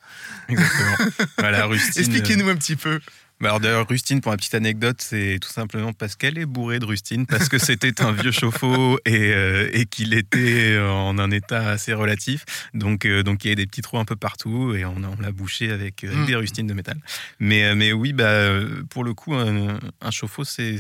Exactement. 0.48 1.12
voilà, 1.38 1.68
Rustine. 1.68 2.02
Expliquez-nous 2.02 2.50
un 2.50 2.56
petit 2.56 2.76
peu. 2.76 3.00
Bah 3.42 3.50
alors 3.50 3.62
d'ailleurs, 3.62 3.88
rustine, 3.88 4.20
pour 4.20 4.32
la 4.32 4.38
petite 4.38 4.54
anecdote, 4.56 4.98
c'est 5.00 5.38
tout 5.42 5.50
simplement 5.50 5.94
parce 5.94 6.18
qu'elle 6.18 6.38
est 6.38 6.46
bourrée 6.46 6.80
de 6.80 6.86
rustine, 6.86 7.26
parce 7.26 7.48
que 7.48 7.58
c'était 7.58 8.02
un 8.02 8.12
vieux 8.12 8.32
chauffe-eau 8.32 9.00
et, 9.06 9.32
euh, 9.34 9.70
et 9.72 9.86
qu'il 9.86 10.14
était 10.14 10.78
en 10.78 11.18
un 11.18 11.32
état 11.32 11.70
assez 11.70 11.94
relatif. 11.94 12.44
Donc, 12.74 13.06
euh, 13.06 13.24
donc 13.24 13.46
il 13.46 13.48
y 13.48 13.52
avait 13.52 13.56
des 13.56 13.66
petits 13.66 13.82
trous 13.82 13.98
un 13.98 14.04
peu 14.06 14.18
partout 14.18 14.76
et 14.76 14.84
on, 14.84 14.96
l'a 15.22 15.32
bouché 15.32 15.72
avec, 15.72 16.04
euh, 16.04 16.08
avec 16.10 16.20
Mm. 16.20 16.26
des 16.26 16.36
rustines 16.36 16.68
de 16.68 16.74
métal. 16.74 16.98
Mais, 17.40 17.64
euh, 17.64 17.76
mais 17.76 17.94
oui, 17.94 18.12
bah, 18.12 18.26
euh, 18.26 18.84
pour 18.90 19.06
le 19.06 19.14
coup, 19.14 19.34
un, 19.36 19.80
un 20.02 20.12
chauffe-eau, 20.12 20.44
c'est. 20.44 20.78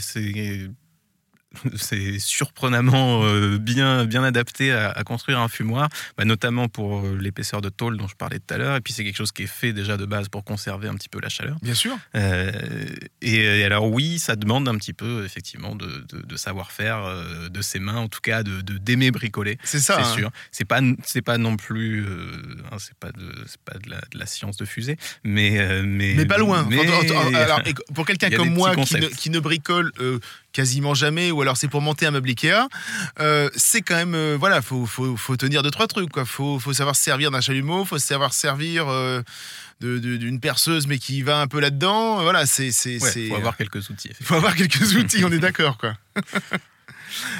c'est 1.75 2.19
surprenamment 2.19 3.23
euh, 3.23 3.57
bien, 3.57 4.05
bien 4.05 4.23
adapté 4.23 4.71
à, 4.71 4.91
à 4.91 5.03
construire 5.03 5.39
un 5.39 5.47
fumoir, 5.47 5.89
bah, 6.17 6.25
notamment 6.25 6.67
pour 6.67 6.99
euh, 7.05 7.17
l'épaisseur 7.19 7.61
de 7.61 7.69
tôle 7.69 7.97
dont 7.97 8.07
je 8.07 8.15
parlais 8.15 8.39
tout 8.39 8.53
à 8.53 8.57
l'heure. 8.57 8.75
Et 8.75 8.81
puis 8.81 8.93
c'est 8.93 9.03
quelque 9.03 9.15
chose 9.17 9.31
qui 9.31 9.43
est 9.43 9.47
fait 9.47 9.73
déjà 9.73 9.97
de 9.97 10.05
base 10.05 10.29
pour 10.29 10.43
conserver 10.43 10.87
un 10.87 10.95
petit 10.95 11.09
peu 11.09 11.19
la 11.19 11.29
chaleur. 11.29 11.57
Bien 11.61 11.73
sûr. 11.73 11.97
Euh, 12.15 12.51
et, 13.21 13.35
et 13.59 13.63
alors 13.63 13.89
oui, 13.91 14.19
ça 14.19 14.35
demande 14.35 14.67
un 14.67 14.75
petit 14.75 14.93
peu 14.93 15.25
effectivement 15.25 15.75
de, 15.75 16.05
de- 16.09 16.21
de 16.25 16.35
savoir-faire 16.37 17.01
de 17.49 17.61
ses 17.61 17.79
mains, 17.79 17.97
en 17.97 18.07
tout 18.07 18.21
cas 18.21 18.43
de 18.43 18.61
de- 18.61 18.77
d'aimer 18.77 19.11
bricoler. 19.11 19.57
C'est 19.63 19.79
ça. 19.79 19.95
C'est 20.03 20.09
hein. 20.11 20.13
sûr. 20.15 20.31
C'est 20.51 20.65
pas 20.65 20.81
c'est 21.03 21.21
pas 21.21 21.37
non 21.37 21.57
plus 21.57 22.05
hein, 22.71 22.77
c'est 22.79 22.95
pas 22.97 23.11
de 23.11 23.33
c'est 23.47 23.61
pas 23.61 23.77
de 23.79 23.89
la, 23.89 23.97
de 24.11 24.19
la 24.19 24.25
science 24.25 24.57
de 24.57 24.65
fusée, 24.65 24.97
mais 25.23 25.81
mais 25.83 26.13
Mais 26.15 26.25
pas 26.25 26.37
loin. 26.37 26.65
mais- 26.69 26.79
alors, 27.35 27.61
pour 27.95 28.05
quelqu'un 28.05 28.29
comme 28.29 28.53
moi 28.53 28.69
qui 28.71 28.75
ne, 28.95 28.99
concepts. 29.01 29.15
qui 29.15 29.29
ne 29.29 29.39
bricole 29.39 29.91
quasiment 30.51 30.93
jamais, 30.93 31.31
ou 31.39 31.41
alors 31.41 31.57
c'est 31.57 31.67
pour 31.69 31.81
monter 31.81 32.05
un 32.05 32.11
meuble 32.11 32.29
Ikea, 32.29 32.67
euh, 33.19 33.49
c'est 33.55 33.81
quand 33.81 33.95
même 33.95 34.13
euh, 34.13 34.35
voilà, 34.39 34.61
faut, 34.61 34.85
faut, 34.85 35.15
faut 35.17 35.37
tenir 35.37 35.63
deux 35.63 35.71
trois 35.71 35.87
trucs 35.87 36.09
quoi. 36.09 36.25
Faut, 36.25 36.59
faut 36.59 36.73
savoir 36.73 36.95
se 36.95 37.01
servir 37.01 37.31
d'un 37.31 37.41
chalumeau, 37.41 37.85
faut 37.85 37.97
savoir 37.97 38.33
se 38.33 38.39
servir 38.41 38.87
euh, 38.89 39.21
d'une 39.81 40.41
perceuse, 40.41 40.87
mais 40.87 40.97
qui 40.99 41.21
va 41.21 41.39
un 41.39 41.47
peu 41.47 41.59
là-dedans. 41.61 42.21
Voilà, 42.21 42.45
c'est 42.45 42.71
c'est 42.71 43.01
Ouais, 43.01 43.11
c'est- 43.11 43.29
faut 43.29 43.35
avoir 43.35 43.55
quelques 43.55 43.89
outils. 43.89 44.09
il 44.19 44.25
faut 44.25 44.35
avoir 44.35 44.53
quelques 44.55 44.93
outils, 44.95 45.23
on 45.23 45.31
est 45.31 45.39
d'accord 45.47 45.77
quoi. 45.77 45.93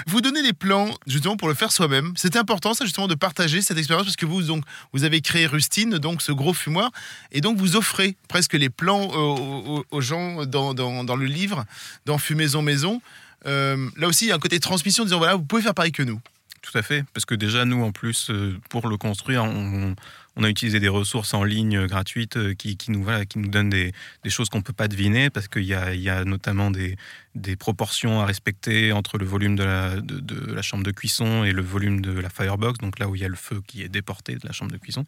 Vous 0.08 0.20
donnez 0.20 0.42
les 0.42 0.54
plans 0.54 0.90
justement 1.06 1.38
pour 1.38 1.48
le 1.48 1.54
faire 1.54 1.72
soi-même. 1.72 2.14
C'était 2.16 2.40
important 2.40 2.74
ça 2.74 2.86
justement 2.86 3.08
de 3.08 3.14
partager 3.14 3.62
cette 3.62 3.78
expérience 3.78 4.06
parce 4.08 4.16
que 4.16 4.26
vous 4.26 4.42
donc 4.42 4.64
vous 4.94 5.04
avez 5.04 5.22
créé 5.22 5.46
Rustine 5.46 6.00
donc 6.00 6.24
ce 6.24 6.32
gros 6.32 6.54
fumoir 6.54 6.90
et 7.32 7.40
donc 7.40 7.58
vous 7.60 7.76
offrez 7.76 8.16
presque 8.28 8.54
les 8.54 8.70
plans 8.70 9.04
aux, 9.04 9.78
aux- 9.78 9.86
aux 9.92 10.02
gens 10.02 10.46
dans, 10.48 10.74
dans- 10.74 11.04
dans 11.04 11.16
le 11.16 11.28
livre 11.28 11.66
dans 12.08 12.18
Fumaison 12.18 12.64
Maison. 12.64 13.00
Euh, 13.46 13.90
là 13.98 14.08
aussi 14.08 14.26
il 14.26 14.28
y 14.30 14.32
a 14.32 14.36
un 14.36 14.40
côté 14.40 14.60
transmission 14.60 15.04
disant 15.04 15.18
voilà 15.18 15.36
vous 15.36 15.44
pouvez 15.44 15.62
faire 15.62 15.74
pareil 15.74 15.92
que 15.92 16.04
nous. 16.04 16.20
Tout 16.62 16.78
à 16.78 16.82
fait, 16.82 17.06
parce 17.14 17.26
que 17.26 17.36
déjà 17.36 17.64
nous 17.66 17.84
en 17.84 17.92
plus 17.92 18.30
euh, 18.30 18.60
pour 18.70 18.88
le 18.90 18.98
construire, 18.98 19.44
on, 19.44 19.96
on 20.40 20.44
a 20.46 20.50
utilisé 20.50 20.80
des 20.80 20.88
ressources 20.88 21.34
en 21.34 21.44
ligne 21.44 21.78
euh, 21.78 21.88
gratuites 21.88 22.38
euh, 22.38 22.54
qui, 22.54 22.78
qui 22.78 22.92
nous 22.92 23.04
voilà, 23.04 23.26
qui 23.26 23.40
nous 23.40 23.50
donnent 23.50 23.70
des, 23.70 23.92
des 24.24 24.30
choses 24.30 24.48
qu'on 24.50 24.62
peut 24.62 24.74
pas 24.74 24.88
deviner, 24.88 25.30
parce 25.30 25.48
qu'il 25.50 25.64
y 25.66 25.74
a, 25.74 25.94
il 25.94 26.02
y 26.02 26.10
a 26.10 26.24
notamment 26.24 26.72
des, 26.72 26.96
des 27.36 27.58
proportions 27.58 28.22
à 28.22 28.26
respecter 28.26 28.94
entre 28.94 29.18
le 29.18 29.26
volume 29.26 29.56
de 29.58 29.64
la, 29.64 30.00
de, 30.00 30.20
de 30.20 30.54
la 30.54 30.62
chambre 30.62 30.84
de 30.84 30.92
cuisson 30.92 31.44
et 31.44 31.52
le 31.52 31.62
volume 31.62 32.00
de 32.02 32.18
la 32.18 32.30
firebox, 32.30 32.80
donc 32.80 33.00
là 33.00 33.10
où 33.10 33.16
il 33.16 33.22
y 33.22 33.26
a 33.26 33.28
le 33.28 33.36
feu 33.36 33.62
qui 33.68 33.84
est 33.84 33.90
déporté 33.90 34.36
de 34.36 34.46
la 34.46 34.54
chambre 34.54 34.72
de 34.72 34.78
cuisson. 34.78 35.06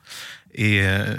Et, 0.54 0.82
euh, 0.82 1.16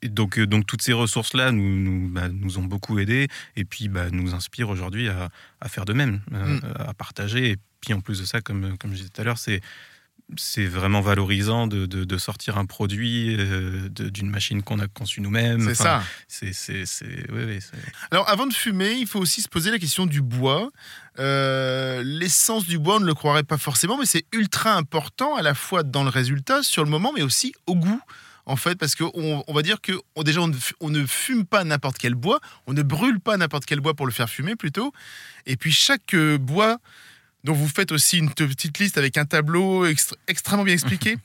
et 0.00 0.08
donc, 0.08 0.40
donc 0.40 0.66
toutes 0.66 0.82
ces 0.82 0.94
ressources-là 0.94 1.52
nous, 1.52 1.78
nous, 1.78 2.08
bah, 2.08 2.28
nous 2.30 2.58
ont 2.58 2.64
beaucoup 2.64 2.98
aidés 2.98 3.28
et 3.56 3.64
puis 3.64 3.88
bah, 3.88 4.10
nous 4.10 4.34
inspirent 4.34 4.70
aujourd'hui 4.70 5.08
à, 5.08 5.28
à 5.60 5.68
faire 5.68 5.84
de 5.84 5.92
même, 5.92 6.20
euh, 6.32 6.46
Mm. 6.48 6.60
à 6.78 6.94
partager. 6.94 7.50
Et 7.50 7.56
puis 7.82 7.92
en 7.92 8.00
plus 8.00 8.20
de 8.20 8.24
ça, 8.24 8.40
comme, 8.40 8.78
comme 8.78 8.92
je 8.92 8.96
disais 8.96 9.08
tout 9.10 9.20
à 9.20 9.24
l'heure, 9.24 9.38
c'est 9.38 9.60
c'est 10.36 10.66
vraiment 10.66 11.00
valorisant 11.00 11.66
de, 11.66 11.86
de- 11.86 12.04
de 12.04 12.18
sortir 12.18 12.58
un 12.58 12.66
produit 12.66 13.34
euh, 13.38 13.88
d'une 13.88 14.28
machine 14.30 14.62
qu'on 14.62 14.78
a 14.78 14.86
conçue 14.86 15.20
nous-mêmes. 15.22 15.60
C'est 15.60 15.80
Enfin, 15.80 16.02
ça. 16.28 16.52
C'est, 16.86 17.06
oui, 17.32 17.44
oui, 17.46 17.58
Alors 18.10 18.28
avant 18.28 18.46
de 18.46 18.52
fumer, 18.52 18.92
il 18.92 19.06
faut 19.06 19.20
aussi 19.20 19.40
se 19.40 19.48
poser 19.48 19.70
la 19.70 19.78
question 19.78 20.04
du 20.06 20.20
bois. 20.20 20.70
Euh, 21.18 22.02
L'essence 22.04 22.66
du 22.66 22.78
bois, 22.78 22.96
on 22.96 23.00
ne 23.00 23.06
le 23.06 23.14
croirait 23.14 23.42
pas 23.42 23.58
forcément, 23.58 23.96
mais 23.98 24.06
c'est 24.06 24.24
ultra 24.32 24.74
important 24.74 25.34
à 25.36 25.42
la 25.42 25.54
fois 25.54 25.82
dans 25.82 26.04
le 26.04 26.10
résultat, 26.10 26.62
sur 26.62 26.84
le 26.84 26.90
moment, 26.90 27.12
mais 27.14 27.22
aussi 27.22 27.54
au 27.66 27.74
goût. 27.74 28.00
En 28.46 28.56
fait, 28.56 28.76
parce 28.78 28.94
qu'on 28.94 29.44
on 29.46 29.52
va 29.52 29.60
dire 29.62 29.80
que 29.82 29.92
on- 30.16 30.22
déjà 30.22 30.40
on 30.40 30.48
ne, 30.48 30.54
fu- 30.54 30.72
on 30.80 30.88
ne 30.88 31.04
fume 31.06 31.44
pas 31.44 31.64
n'importe 31.64 31.98
quel 31.98 32.14
bois, 32.14 32.40
on 32.66 32.72
ne 32.72 32.80
brûle 32.82 33.20
pas 33.20 33.36
n'importe 33.36 33.66
quel 33.66 33.80
bois 33.80 33.92
pour 33.92 34.06
le 34.06 34.12
faire 34.12 34.30
fumer 34.30 34.56
plutôt. 34.56 34.92
Et 35.44 35.56
puis 35.56 35.70
chaque 35.70 36.14
euh, 36.14 36.38
bois, 36.38 36.78
dont 37.44 37.52
vous 37.52 37.68
faites 37.68 37.92
aussi 37.92 38.18
une 38.18 38.30
petite 38.30 38.78
liste 38.78 38.98
avec 38.98 39.16
un 39.16 39.24
tableau 39.24 39.86
extrêmement 40.26 40.64
bien 40.64 40.74
expliqué. 40.74 41.16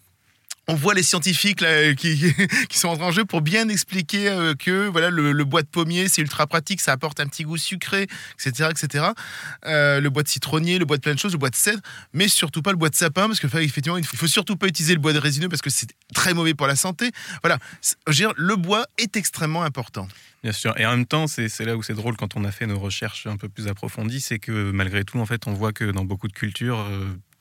On 0.68 0.76
voit 0.76 0.94
les 0.94 1.04
scientifiques 1.04 1.62
euh, 1.62 1.94
qui, 1.94 2.34
sont 2.72 2.88
en 2.88 3.12
jeu 3.12 3.26
pour 3.26 3.42
bien 3.42 3.68
expliquer 3.68 4.30
euh, 4.30 4.54
que 4.56 4.88
voilà 4.88 5.10
le, 5.10 5.44
bois 5.44 5.62
de 5.62 5.68
pommier 5.68 6.08
c'est 6.08 6.22
ultra 6.22 6.48
pratique, 6.48 6.80
ça 6.80 6.94
apporte 6.94 7.20
un 7.20 7.28
petit 7.28 7.44
goût 7.44 7.58
sucré, 7.58 8.08
etc. 8.40 8.70
etc. 8.72 9.06
Euh, 9.66 10.00
le 10.00 10.10
bois 10.10 10.24
de 10.24 10.30
citronnier, 10.30 10.80
le 10.80 10.86
bois 10.86 10.96
de 10.96 11.02
plein 11.02 11.14
de 11.14 11.20
choses, 11.20 11.34
le 11.34 11.38
bois 11.38 11.50
de 11.50 11.56
cèdre, 11.56 11.82
mais 12.14 12.30
surtout 12.30 12.62
pas 12.62 12.72
le 12.72 12.78
bois 12.78 12.90
de 12.90 12.96
sapin 12.96 13.28
parce 13.28 13.42
que 13.42 13.48
effectivement 13.58 13.98
il 13.98 14.06
faut, 14.06 14.28
surtout 14.28 14.56
pas 14.56 14.68
utiliser 14.68 14.94
le 14.94 15.02
bois 15.02 15.12
de 15.12 15.20
résineux 15.20 15.50
parce 15.50 15.62
que 15.62 15.70
c'est 15.70 15.90
très 16.14 16.34
mauvais 16.34 16.54
pour 16.54 16.68
la 16.68 16.78
santé. 16.78 17.12
Voilà, 17.44 17.60
dire, 18.08 18.32
le 18.38 18.56
bois 18.56 18.86
est 18.98 19.18
extrêmement 19.18 19.64
important. 19.64 20.08
Bien 20.44 20.54
sûr. 20.54 20.78
Et 20.78 20.86
en 20.86 20.92
même 20.92 21.06
temps, 21.06 21.28
c'est, 21.28 21.48
là 21.60 21.76
où 21.76 21.84
c'est 21.84 21.94
drôle 21.94 22.18
quand 22.18 22.36
on 22.36 22.44
a 22.44 22.52
fait 22.52 22.68
nos 22.68 22.80
recherches 22.80 23.28
un 23.28 23.38
peu 23.38 23.48
plus 23.48 23.68
approfondies, 23.68 24.20
c'est 24.20 24.40
que 24.40 24.72
malgré 24.72 25.06
tout, 25.06 25.20
en 25.20 25.26
fait, 25.26 25.48
on 25.48 25.54
voit 25.54 25.72
que 25.72 25.86
dans 25.86 26.04
beaucoup 26.04 26.28
de 26.28 26.34
cultures, 26.34 26.86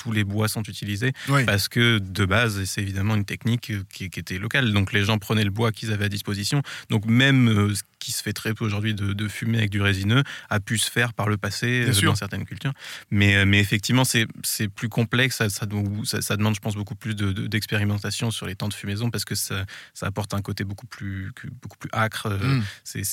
tous 0.03 0.13
les 0.13 0.25
bois 0.25 0.49
sont 0.49 0.63
utilisés 0.63 1.13
Oui. 1.29 1.45
parce 1.45 1.69
que 1.69 1.99
de 1.99 2.25
base, 2.25 2.65
c'est 2.65 2.81
évidemment 2.83 3.15
une 3.15 3.25
technique 3.25 3.71
euh, 3.71 3.83
qui, 3.93 4.11
qui 4.11 4.19
était 4.21 4.39
locale. 4.39 4.73
Donc 4.73 4.93
les 4.93 5.05
gens 5.05 5.19
prenaient 5.19 5.45
le 5.45 5.51
bois 5.51 5.71
qu'ils 5.71 5.93
avaient 5.93 6.07
à 6.07 6.09
disposition. 6.09 6.63
Donc 6.91 7.07
même 7.07 7.49
euh, 7.49 7.75
ce 7.75 7.83
qui 8.01 8.11
se 8.11 8.23
fait 8.23 8.33
très 8.33 8.53
peu 8.55 8.65
aujourd'hui 8.65 8.95
de, 8.95 9.13
de 9.13 9.29
fumer 9.29 9.59
avec 9.59 9.71
du 9.71 9.81
résineux 9.81 10.25
a 10.51 10.59
pu 10.59 10.77
se 10.79 10.91
faire 10.91 11.13
par 11.15 11.29
le 11.29 11.37
passé 11.37 11.81
Bien 11.83 11.91
euh, 11.91 11.93
sûr. 11.93 12.11
dans 12.11 12.17
certaines 12.17 12.45
cultures. 12.45 12.73
Mais, 13.11 13.45
mais 13.47 13.61
effectivement, 13.61 14.05
c'est, 14.05 14.27
plus 14.75 14.89
complexe. 14.89 15.37
Ça, 15.49 15.67
demande, 15.67 16.55
je 16.55 16.61
pense, 16.61 16.75
beaucoup 16.75 16.97
plus 16.97 17.15
de, 17.15 17.31
de- 17.33 17.47
d'expérimentation 17.47 18.31
sur 18.31 18.47
les 18.47 18.57
temps 18.57 18.69
de 18.69 18.75
fumaison 18.75 19.11
parce 19.11 19.25
que 19.25 19.35
ça, 19.37 19.65
ça 19.95 20.07
apporte 20.07 20.35
un 20.35 20.41
côté 20.43 20.65
beaucoup 20.65 20.87
plus, 20.87 21.33
beaucoup 21.63 21.79
plus 21.79 21.91
acre. 21.93 22.29
Mm. 22.31 22.63
c'est 22.85 23.05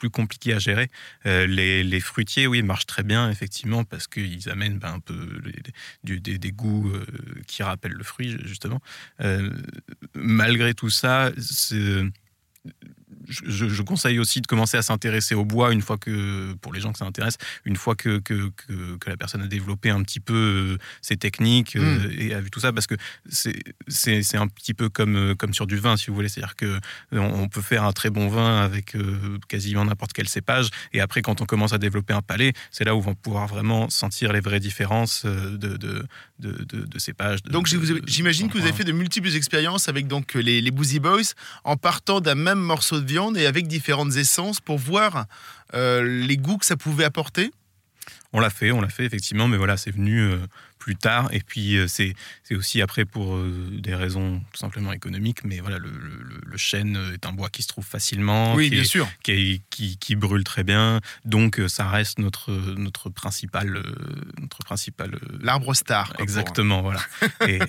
plus 0.00 0.10
compliqué 0.10 0.52
à 0.52 0.58
gérer. 0.58 0.88
Euh, 1.26 1.46
les, 1.46 1.84
les 1.84 2.00
fruitiers, 2.00 2.48
oui, 2.48 2.62
marchent 2.62 2.86
très 2.86 3.04
bien, 3.04 3.30
effectivement, 3.30 3.84
parce 3.84 4.08
qu'ils 4.08 4.48
amènent 4.50 4.78
ben, 4.78 4.94
un 4.94 5.00
peu 5.00 5.14
des 6.02 6.52
goûts 6.52 6.90
euh, 6.92 7.04
qui 7.46 7.62
rappellent 7.62 7.92
le 7.92 8.02
fruit, 8.02 8.36
justement. 8.44 8.80
Euh, 9.20 9.50
malgré 10.14 10.74
tout 10.74 10.90
ça, 10.90 11.30
c'est- 11.38 12.02
je, 13.30 13.68
je 13.68 13.82
conseille 13.82 14.18
aussi 14.18 14.40
de 14.40 14.46
commencer 14.46 14.76
à 14.76 14.82
s'intéresser 14.82 15.34
au 15.34 15.44
bois 15.44 15.72
une 15.72 15.82
fois 15.82 15.98
que, 15.98 16.52
pour 16.54 16.72
les 16.72 16.80
gens 16.80 16.92
que 16.92 16.98
ça 16.98 17.04
intéresse, 17.04 17.38
une 17.64 17.76
fois 17.76 17.94
que, 17.94 18.18
que, 18.18 18.50
que, 18.56 18.96
que 18.96 19.10
la 19.10 19.16
personne 19.16 19.42
a 19.42 19.46
développé 19.46 19.90
un 19.90 20.02
petit 20.02 20.20
peu 20.20 20.34
euh, 20.34 20.78
ses 21.02 21.16
techniques 21.16 21.76
euh, 21.76 21.90
Mm. 21.90 22.10
et 22.18 22.34
a 22.34 22.40
vu 22.40 22.50
tout 22.50 22.60
ça, 22.60 22.72
parce 22.72 22.86
que 22.86 22.94
c'est 23.28 24.36
un 24.36 24.48
petit 24.48 24.74
peu 24.74 24.88
comme, 24.88 25.16
euh, 25.16 25.34
comme 25.34 25.54
sur 25.54 25.66
du 25.66 25.76
vin, 25.76 25.96
si 25.96 26.08
vous 26.08 26.14
voulez. 26.14 26.28
C'est-à-dire 26.28 26.56
que 26.56 26.66
euh, 26.66 27.18
on 27.18 27.48
peut 27.48 27.62
faire 27.62 27.84
un 27.84 27.92
très 27.92 28.10
bon 28.10 28.28
vin 28.28 28.60
avec 28.60 28.96
quasiment 29.48 29.84
n'importe 29.84 30.12
quel 30.12 30.28
cépage, 30.28 30.70
et 30.92 31.00
après, 31.00 31.22
quand 31.22 31.40
on 31.40 31.46
commence 31.46 31.72
à 31.72 31.78
développer 31.78 32.12
un 32.12 32.22
palais, 32.22 32.52
c'est 32.70 32.84
là 32.84 32.94
où 32.94 32.98
on 32.98 33.02
va 33.02 33.14
pouvoir 33.14 33.46
vraiment 33.46 33.90
sentir 33.90 34.32
les 34.32 34.40
vraies 34.40 34.60
différences 34.60 35.24
de, 35.24 35.76
de, 35.76 36.06
de, 36.40 36.64
de, 36.64 36.84
de 36.86 36.98
cépages. 36.98 37.42
de- 37.42 37.50
Donc 37.50 37.68
j'imagine 38.06 38.48
que 38.48 38.58
vous 38.58 38.64
avez 38.64 38.72
fait 38.72 38.84
de 38.84 38.92
multiples 38.92 39.34
expériences 39.36 39.88
avec 39.88 40.06
donc 40.08 40.34
les, 40.34 40.60
les 40.60 40.70
Boozy 40.70 40.98
Boys 40.98 41.34
en 41.64 41.76
partant 41.76 42.20
d'un 42.20 42.34
même 42.34 42.58
morceau 42.58 43.00
de 43.00 43.06
viande 43.06 43.36
et 43.36 43.46
avec 43.46 43.68
différentes 43.68 44.16
essences 44.16 44.60
pour 44.60 44.78
voir 44.78 45.26
euh, 45.74 46.02
les 46.26 46.36
goûts 46.36 46.58
que 46.58 46.66
ça 46.66 46.76
pouvait 46.76 47.04
apporter? 47.04 47.50
On 48.32 48.40
l'a 48.40 48.50
fait, 48.50 48.70
on 48.70 48.80
l'a 48.80 48.88
fait 48.88 49.04
effectivement, 49.04 49.48
mais 49.48 49.56
voilà, 49.56 49.76
c'est 49.76 49.90
venu 49.90 50.20
euh, 50.20 50.38
plus 50.80 50.96
tard. 50.96 51.28
Et 51.32 51.40
puis 51.40 51.76
euh, 51.76 51.86
c'est 51.86 52.14
aussi 52.50 52.82
après 52.82 53.04
pour 53.04 53.36
euh, 53.36 53.68
des 53.70 53.94
raisons 53.94 54.40
tout 54.52 54.58
simplement 54.58 54.92
économiques. 54.92 55.44
Mais 55.44 55.60
voilà, 55.60 55.78
le, 55.78 55.90
le- 55.90 56.40
le 56.44 56.56
chêne 56.56 56.98
est 57.14 57.24
un 57.26 57.32
bois 57.32 57.48
qui 57.50 57.62
se 57.62 57.68
trouve 57.68 57.84
facilement, 57.86 58.54
oui, 58.54 58.64
qui, 58.64 58.70
bien 58.70 58.80
est- 58.82 58.84
sûr. 58.86 59.08
qui, 59.22 59.30
est- 59.32 59.62
qui- 59.70 59.96
qui 59.98 60.16
brûle 60.16 60.42
très 60.42 60.64
bien. 60.64 61.00
Donc 61.24 61.60
euh, 61.60 61.68
ça 61.68 61.88
reste 61.88 62.18
notre 62.18 62.50
notre 62.76 63.10
principal 63.10 63.76
euh, 63.76 63.82
notre 64.40 64.58
principal. 64.64 65.14
euh, 65.14 65.38
L'arbre 65.40 65.74
star. 65.74 66.06
quoi, 66.08 66.14
pour- 66.16 66.22
Exactement, 66.24 66.82
voilà. 66.82 67.00
et, 67.46 67.60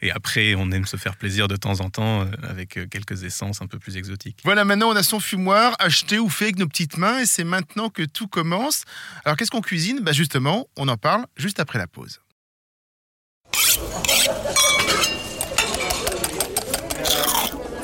et 0.00 0.10
après, 0.10 0.54
on 0.54 0.70
aime 0.70 0.86
se 0.86 0.96
faire 0.96 1.16
plaisir 1.16 1.48
de 1.48 1.56
temps 1.56 1.80
en 1.80 1.90
temps 1.90 2.22
euh, 2.22 2.26
avec 2.48 2.76
euh, 2.78 2.86
quelques 2.86 3.24
essences 3.24 3.60
un 3.60 3.66
peu 3.66 3.78
plus 3.78 3.96
exotiques. 3.96 4.40
Voilà, 4.44 4.64
maintenant 4.64 4.88
on 4.90 4.96
a 4.96 5.02
son 5.02 5.20
fumoir 5.20 5.74
acheté 5.80 6.18
ou 6.18 6.28
fait 6.30 6.44
avec 6.46 6.58
nos 6.58 6.68
petites 6.68 6.96
mains 6.96 7.18
et 7.18 7.26
c'est 7.26 7.44
maintenant 7.44 7.90
que 7.90 8.04
tout 8.04 8.28
commence. 8.28 8.84
Alors 9.24 9.36
qu'est-ce 9.36 9.50
qu'on 9.50 9.60
cuisine? 9.60 10.00
Bah 10.02 10.12
Justement, 10.12 10.66
on 10.76 10.86
en 10.88 10.96
parle 10.96 11.26
juste 11.36 11.58
après 11.60 11.78
la 11.78 11.86
pause. 11.88 12.20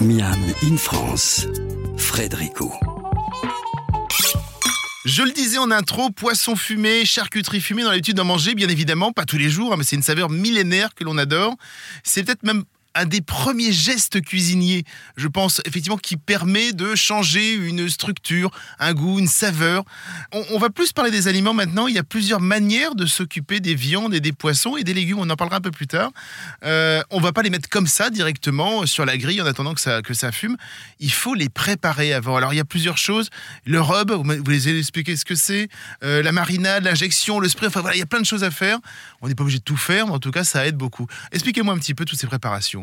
Miam 0.00 0.34
in 0.62 0.76
France, 0.76 1.46
Frédérico. 1.96 2.72
Je 5.04 5.22
le 5.22 5.30
disais 5.30 5.58
en 5.58 5.70
intro, 5.70 6.10
poisson 6.10 6.56
fumé, 6.56 7.04
charcuterie 7.04 7.60
fumée, 7.60 7.84
dans 7.84 7.90
l'habitude 7.90 8.16
d'en 8.16 8.24
manger, 8.24 8.54
bien 8.54 8.68
évidemment, 8.68 9.12
pas 9.12 9.24
tous 9.24 9.38
les 9.38 9.48
jours, 9.48 9.72
hein, 9.72 9.76
mais 9.78 9.84
c'est 9.84 9.96
une 9.96 10.02
saveur 10.02 10.28
millénaire 10.28 10.94
que 10.94 11.04
l'on 11.04 11.16
adore. 11.16 11.56
C'est 12.04 12.22
peut-être 12.22 12.42
même 12.42 12.64
un 12.94 13.06
des 13.06 13.20
premiers 13.20 13.72
gestes 13.72 14.20
cuisiniers, 14.20 14.84
je 15.16 15.28
pense, 15.28 15.60
effectivement, 15.64 15.96
qui 15.96 16.16
permet 16.16 16.72
de 16.72 16.94
changer 16.94 17.54
une 17.54 17.88
structure, 17.88 18.50
un 18.78 18.92
goût, 18.92 19.18
une 19.18 19.28
saveur. 19.28 19.84
On, 20.32 20.58
va 20.58 20.70
plus 20.70 20.92
parler 20.92 21.10
des 21.10 21.28
aliments 21.28 21.54
maintenant. 21.54 21.86
Il 21.86 21.94
y 21.94 21.98
a 21.98 22.04
plusieurs 22.04 22.40
manières 22.40 22.94
de 22.94 23.06
s'occuper 23.06 23.60
des 23.60 23.74
viandes 23.74 24.14
et 24.14 24.20
des 24.20 24.32
poissons 24.32 24.76
et 24.76 24.84
des 24.84 24.94
légumes. 24.94 25.18
On 25.18 25.30
en 25.30 25.36
parlera 25.36 25.58
un 25.58 25.60
peu 25.60 25.70
plus 25.70 25.86
tard. 25.86 26.10
Euh, 26.64 27.02
on 27.10 27.20
va 27.20 27.32
pas 27.32 27.42
les 27.42 27.50
mettre 27.50 27.68
comme 27.68 27.86
ça 27.86 28.10
directement 28.10 28.86
sur 28.86 29.04
la 29.04 29.16
grille 29.16 29.40
en 29.40 29.46
attendant 29.46 29.74
que 29.74 29.80
ça, 29.80 30.02
que 30.02 30.14
ça 30.14 30.32
fume. 30.32 30.56
Il 31.00 31.12
faut 31.12 31.34
les 31.34 31.48
préparer 31.48 32.12
avant. 32.12 32.36
Alors, 32.36 32.52
il 32.52 32.56
y 32.56 32.60
a 32.60 32.64
plusieurs 32.64 32.98
choses. 32.98 33.30
Le 33.64 33.80
rub, 33.80 34.10
vous 34.10 34.22
vous 34.22 34.50
les 34.50 34.68
avez 34.68 34.78
expliqué 34.78 35.16
ce 35.16 35.24
que 35.24 35.34
c'est. 35.34 35.68
Euh, 36.02 36.22
la 36.22 36.32
marinade, 36.32 36.84
l'injection, 36.84 37.40
le 37.40 37.48
spray. 37.48 37.68
Enfin, 37.68 37.80
voilà, 37.80 37.96
il 37.96 38.00
y 38.00 38.02
a 38.02 38.06
plein 38.06 38.20
de 38.20 38.26
choses 38.26 38.44
à 38.44 38.50
faire. 38.50 38.78
On 39.20 39.28
n'est 39.28 39.34
pas 39.34 39.42
obligé 39.42 39.58
de 39.58 39.64
tout 39.64 39.76
faire, 39.76 40.06
mais 40.06 40.12
en 40.12 40.18
tout 40.18 40.30
cas, 40.30 40.44
ça 40.44 40.66
aide 40.66 40.76
beaucoup. 40.76 41.06
Expliquez-moi 41.32 41.74
un 41.74 41.78
petit 41.78 41.94
peu 41.94 42.04
toutes 42.04 42.18
ces 42.18 42.26
préparations. 42.26 42.81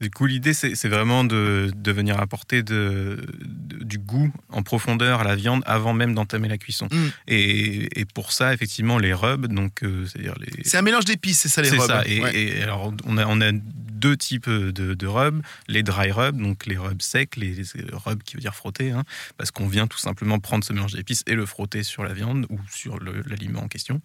Du 0.00 0.10
coup, 0.10 0.24
l'idée, 0.26 0.54
c'est 0.54 0.74
c'est 0.76 0.88
vraiment 0.88 1.24
de, 1.24 1.70
de 1.74 1.92
venir 1.92 2.18
apporter 2.20 2.62
de, 2.62 3.18
de- 3.44 3.84
du 3.84 3.98
goût 3.98 4.32
en 4.48 4.62
profondeur 4.62 5.20
à 5.20 5.24
la 5.24 5.36
viande 5.36 5.62
avant 5.66 5.92
même 5.92 6.14
d'entamer 6.14 6.48
la 6.48 6.56
cuisson. 6.56 6.88
Mm. 6.90 7.08
Et, 7.28 8.00
et 8.00 8.04
pour 8.06 8.32
ça, 8.32 8.54
effectivement, 8.54 8.98
les 8.98 9.12
rubs, 9.12 9.46
donc 9.46 9.82
euh, 9.82 10.06
c'est-à-dire 10.06 10.34
les. 10.40 10.64
C'est 10.64 10.78
un 10.78 10.82
mélange 10.82 11.04
d'épices, 11.04 11.40
c'est 11.40 11.48
ça 11.50 11.60
les 11.60 11.68
C'est 11.68 11.76
rubs. 11.76 11.86
ça. 11.86 12.02
Et, 12.06 12.20
Ouais. 12.22 12.34
et 12.34 12.62
alors, 12.62 12.94
on 13.04 13.18
a, 13.18 13.26
on 13.26 13.40
a 13.42 13.52
deux 13.52 14.16
types 14.16 14.48
de, 14.48 14.70
de 14.94 15.06
rubs. 15.06 15.42
Les 15.68 15.82
dry 15.82 16.10
rubs, 16.12 16.40
donc 16.40 16.64
les 16.64 16.78
rubs 16.78 17.02
secs, 17.02 17.36
les, 17.36 17.54
les 17.56 17.84
rubs 17.92 18.22
qui 18.22 18.36
veut 18.36 18.40
dire 18.40 18.54
frotter, 18.54 18.92
hein, 18.92 19.04
parce 19.36 19.50
qu'on 19.50 19.68
vient 19.68 19.86
tout 19.86 19.98
simplement 19.98 20.38
prendre 20.38 20.64
ce 20.64 20.72
mélange 20.72 20.94
d'épices 20.94 21.22
et 21.26 21.34
le 21.34 21.44
frotter 21.44 21.82
sur 21.82 22.04
la 22.04 22.14
viande 22.14 22.46
ou 22.48 22.58
sur 22.70 22.98
l'aliment 23.28 23.64
en 23.64 23.68
question. 23.68 24.00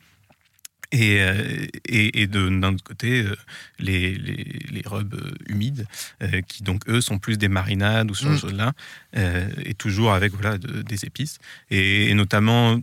Et, 0.92 1.20
euh, 1.22 1.66
et, 1.88 2.22
et 2.22 2.28
de- 2.28 2.48
d'un 2.48 2.74
autre 2.74 2.84
côté, 2.84 3.22
euh, 3.24 3.36
les, 3.80 4.14
les, 4.16 4.44
les 4.72 4.82
rubs 4.86 5.14
euh, 5.16 5.32
humides, 5.48 5.88
euh, 6.22 6.42
qui 6.42 6.64
donc 6.64 6.88
eux 6.88 7.02
sont 7.02 7.18
plus 7.20 7.38
des 7.38 7.48
marinades 7.50 8.10
ou 8.12 8.16
ce 8.16 8.24
genre 8.24 8.32
de 8.34 8.38
Mm. 8.38 8.42
choses-là, 8.42 8.74
euh, 9.18 9.50
et 9.64 9.74
toujours 9.74 10.14
avec 10.14 10.32
voilà, 10.34 10.58
de- 10.58 10.82
des 10.84 11.06
épices. 11.06 11.40
Et, 11.72 12.10
et 12.10 12.14
notamment, 12.14 12.80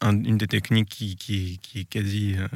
un- 0.00 0.22
une 0.24 0.38
des 0.38 0.46
techniques 0.46 0.88
qui, 0.88 1.16
qui, 1.16 1.58
qui 1.62 1.80
est 1.80 1.84
quasi 1.84 2.36
euh, 2.38 2.46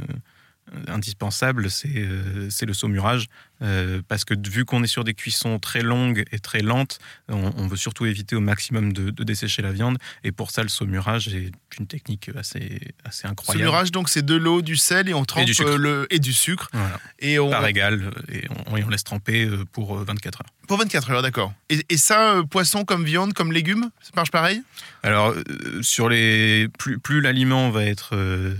indispensable, 0.89 1.71
c'est 1.71 2.05
c'est 2.51 2.67
le 2.67 2.75
saumurage. 2.75 3.27
Euh, 3.63 4.03
parce 4.09 4.25
que 4.25 4.35
vu 4.49 4.65
qu'on 4.65 4.83
est 4.83 4.87
sur 4.89 5.05
des 5.05 5.15
cuissons 5.15 5.59
très 5.59 5.83
longues 5.83 6.25
et 6.33 6.39
très 6.39 6.61
lentes, 6.63 6.99
on, 7.29 7.53
on 7.57 7.67
veut 7.69 7.77
surtout 7.77 8.07
éviter 8.07 8.37
au 8.37 8.41
maximum 8.41 8.93
de, 8.93 9.11
de 9.11 9.25
dessécher 9.25 9.63
la 9.63 9.73
viande. 9.73 9.99
Et 10.25 10.33
pour 10.33 10.51
ça, 10.51 10.63
le 10.63 10.69
saumurage 10.69 11.29
est 11.29 11.53
une 11.79 11.87
technique 11.87 12.31
assez, 12.37 12.81
assez 13.05 13.27
incroyable. 13.27 13.65
Saumurage, 13.65 13.93
donc 13.93 14.09
c'est 14.09 14.25
de 14.25 14.35
l'eau, 14.35 14.63
du 14.63 14.77
sel 14.77 15.09
et 15.09 15.15
on 15.15 15.25
trempe 15.25 15.45
du 15.47 15.55
sucre. 15.55 15.71
euh, 15.71 15.77
le 15.79 16.07
et 16.11 16.19
du 16.19 16.33
sucre 16.33 16.69
Voilà, 16.73 17.01
et 17.19 17.39
on 17.39 17.51
par 17.51 17.67
égal, 17.67 18.03
euh, 18.03 18.33
et 18.35 18.45
on, 18.71 18.77
et 18.77 18.85
on 18.85 18.89
laisse 18.89 19.05
tremper 19.05 19.49
pour 19.73 19.99
euh, 19.99 20.05
24 20.05 20.41
heures. 20.41 20.47
pour 20.69 20.79
24 20.79 21.11
heures, 21.11 21.23
d'accord. 21.23 21.53
Et, 21.71 21.85
et 21.89 21.97
ça, 21.97 22.35
euh, 22.37 22.43
poisson 22.43 22.85
comme 22.85 23.05
viande, 23.05 23.33
comme 23.35 23.53
légumes, 23.53 23.91
ça 24.01 24.11
marche 24.17 24.31
pareil? 24.31 24.63
Alors, 25.03 25.31
euh, 25.31 25.43
sur 25.83 26.09
les 26.09 26.69
plus, 26.79 26.99
plus 26.99 27.21
l'aliment 27.21 27.71
va 27.71 27.85
être 27.85 28.15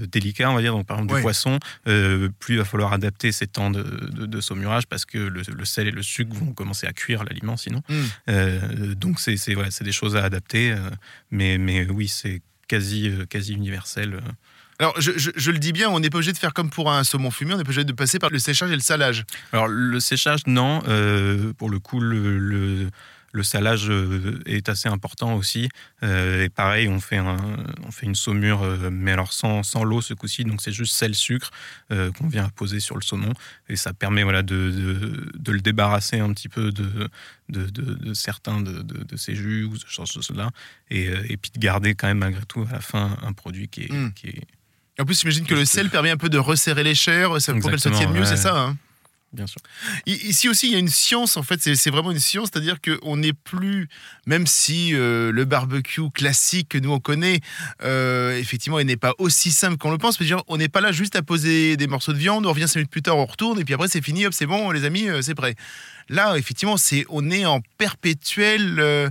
délicat, 0.07 0.51
on 0.51 0.55
va 0.55 0.61
dire, 0.63 0.73
donc 0.73 0.87
par 0.87 0.97
exemple 0.99 1.13
Ouais. 1.15 1.21
du 1.21 1.23
poisson, 1.23 1.59
plus 1.85 2.55
il 2.55 2.59
va 2.59 2.65
falloir 2.65 2.93
adapter 2.93 3.33
ces 3.33 3.47
temps 3.47 3.71
de, 3.71 3.83
de- 3.83 4.27
de 4.27 4.41
saumurage 4.41 4.86
parce 4.89 5.05
que 5.05 5.19
le, 5.19 5.43
le 5.47 5.65
sel 5.65 5.89
et 5.89 5.91
le 5.91 6.03
sucre 6.03 6.35
vont 6.37 6.53
commencer 6.53 6.87
à 6.87 6.93
cuire 6.93 7.25
l'aliment 7.25 7.57
sinon. 7.57 7.83
Mm. 7.89 7.95
Euh, 8.29 8.95
donc, 8.95 9.21
c'est 9.21 9.37
voilà, 9.55 9.69
des 9.81 9.93
choses 9.93 10.17
à 10.17 10.25
adapter, 10.25 10.73
euh, 10.73 10.79
mais, 11.31 11.59
mais 11.59 11.87
oui, 11.91 12.09
c'est 12.09 12.43
quasi, 12.69 13.09
euh, 13.09 13.25
quasi 13.27 13.53
universel. 13.55 14.21
Alors, 14.79 15.01
je, 15.01 15.13
je- 15.17 15.31
je 15.35 15.51
le 15.51 15.59
dis 15.59 15.73
bien, 15.73 15.89
on 15.89 16.01
n'est 16.01 16.11
pas 16.11 16.19
obligé 16.19 16.33
de 16.33 16.39
faire 16.39 16.53
comme 16.53 16.69
pour 16.69 16.93
un 16.93 17.03
saumon 17.05 17.31
fumé, 17.31 17.55
on 17.55 17.57
n'est 17.57 17.63
pas 17.65 17.69
obligé 17.71 17.85
de 17.85 17.93
passer 17.93 18.19
par 18.19 18.29
le 18.31 18.39
séchage 18.39 18.71
et 18.71 18.75
le 18.75 18.81
salage. 18.81 19.25
Alors, 19.53 19.69
le 19.69 20.01
séchage, 20.01 20.41
non. 20.47 20.83
Euh, 20.89 21.53
pour 21.55 21.71
le 21.71 21.79
coup, 21.79 21.99
le, 22.01 22.39
le- 22.39 22.91
le 23.37 23.43
salage 23.43 23.89
euh, 23.91 24.41
est 24.47 24.69
assez 24.69 24.89
important 24.89 25.35
aussi. 25.37 25.69
Euh, 26.03 26.45
et 26.45 26.49
pareil, 26.49 26.89
on 26.89 27.01
fait, 27.01 27.19
un, 27.19 27.37
on 27.87 27.91
fait 27.93 28.07
une 28.07 28.15
saumure, 28.15 28.63
euh, 28.63 28.89
mais 28.91 29.13
alors 29.13 29.33
sans, 29.33 29.63
sans 29.63 29.85
l'eau 29.85 30.01
ce 30.01 30.15
coup-ci. 30.15 30.45
Donc, 30.45 30.61
c'est 30.63 30.73
juste 30.73 30.95
sel-sucre 30.95 31.51
euh, 31.93 32.11
qu'on 32.13 32.29
vient 32.29 32.49
poser 32.49 32.81
sur 32.81 32.97
le 32.97 33.03
saumon. 33.03 33.33
Et 33.69 33.77
ça 33.77 33.93
permet 33.93 34.23
voilà, 34.23 34.43
de, 34.43 34.71
de, 34.71 35.31
de 35.37 35.53
le 35.53 35.61
débarrasser 35.61 36.19
un 36.19 36.33
petit 36.33 36.49
peu 36.49 36.73
de, 36.73 37.09
de, 37.49 37.65
de- 37.71 37.95
de 37.95 38.15
certains 38.15 38.61
de, 38.61 38.83
de, 38.83 39.17
ces 39.17 39.35
jus 39.35 39.65
ou 39.65 39.77
ce 39.77 39.87
genre 39.89 40.07
de 40.07 40.11
choses-là. 40.13 40.51
Et, 40.91 41.05
et 41.29 41.37
puis 41.37 41.51
de 41.55 41.59
garder 41.61 41.95
quand 41.95 42.07
même, 42.09 42.19
malgré 42.19 42.45
tout, 42.47 42.67
à 42.69 42.73
la 42.73 42.81
fin, 42.81 43.17
un 43.23 43.33
produit 43.33 43.69
qui 43.69 43.83
est. 43.85 43.93
Mm. 43.93 44.13
Qui 44.15 44.29
est 44.29 44.43
En 44.99 45.05
plus, 45.05 45.21
j'imagine 45.21 45.45
que 45.45 45.55
le 45.55 45.65
sel 45.65 45.91
permet 45.91 46.11
un 46.11 46.17
peu 46.17 46.29
de 46.31 46.39
resserrer 46.39 46.85
les 46.85 46.95
chairs 46.95 47.41
ça- 47.41 47.53
pour 47.55 47.71
qu'elles 47.71 47.81
se 47.81 47.89
tiennent 47.91 48.13
mieux, 48.13 48.21
ouais. 48.21 48.27
c'est 48.27 48.37
ça 48.37 48.59
hein? 48.59 48.77
Bien 49.33 49.47
sûr. 49.47 49.61
Ici 50.07 50.49
aussi, 50.49 50.69
il 50.69 50.73
y 50.73 50.77
a 50.77 50.79
une 50.79 50.89
science, 50.89 51.37
en 51.37 51.43
fait, 51.43 51.61
c'est 51.61 51.91
vraiment 51.91 52.11
une 52.11 52.19
science, 52.19 52.49
c'est-à-dire 52.53 52.79
qu'on 52.81 53.17
n'est 53.17 53.33
plus, 53.33 53.89
même 54.27 54.47
si 54.47 54.95
euh, 54.95 55.33
le 55.33 55.45
barbecue 55.45 56.11
classique 56.11 56.71
que 56.71 56.79
nous 56.79 56.93
on 56.93 57.01
connaît, 57.01 57.41
euh, 57.83 58.39
effectivement, 58.39 58.79
il 58.79 58.87
n'est 58.87 58.97
pas 58.97 59.15
aussi 59.19 59.51
simple 59.51 59.77
qu'on 59.77 59.91
le 59.91 59.99
pense, 59.99 60.19
on 60.49 60.57
n'est 60.57 60.69
pas 60.69 60.81
là 60.81 60.93
juste 60.93 61.17
à 61.17 61.23
poser 61.23 61.77
des 61.77 61.87
morceaux 61.87 62.13
de 62.13 62.19
viande, 62.19 62.47
on 62.47 62.51
revient 62.51 62.69
5 62.69 62.77
minutes 62.77 62.91
plus 62.91 63.03
tard, 63.03 63.17
on 63.17 63.27
retourne, 63.27 63.61
et 63.61 63.65
puis 63.65 63.75
après 63.75 63.89
c'est 63.89 64.03
fini, 64.03 64.27
hop, 64.27 64.33
c'est 64.33 64.47
bon, 64.47 64.71
les 64.71 64.85
amis, 64.85 65.09
euh, 65.09 65.23
c'est 65.23 65.35
prêt. 65.35 65.55
Là, 66.09 66.37
effectivement, 66.37 66.77
c'est, 66.77 67.05
on 67.09 67.31
est 67.31 67.45
en 67.47 67.61
perpétuel. 67.79 69.11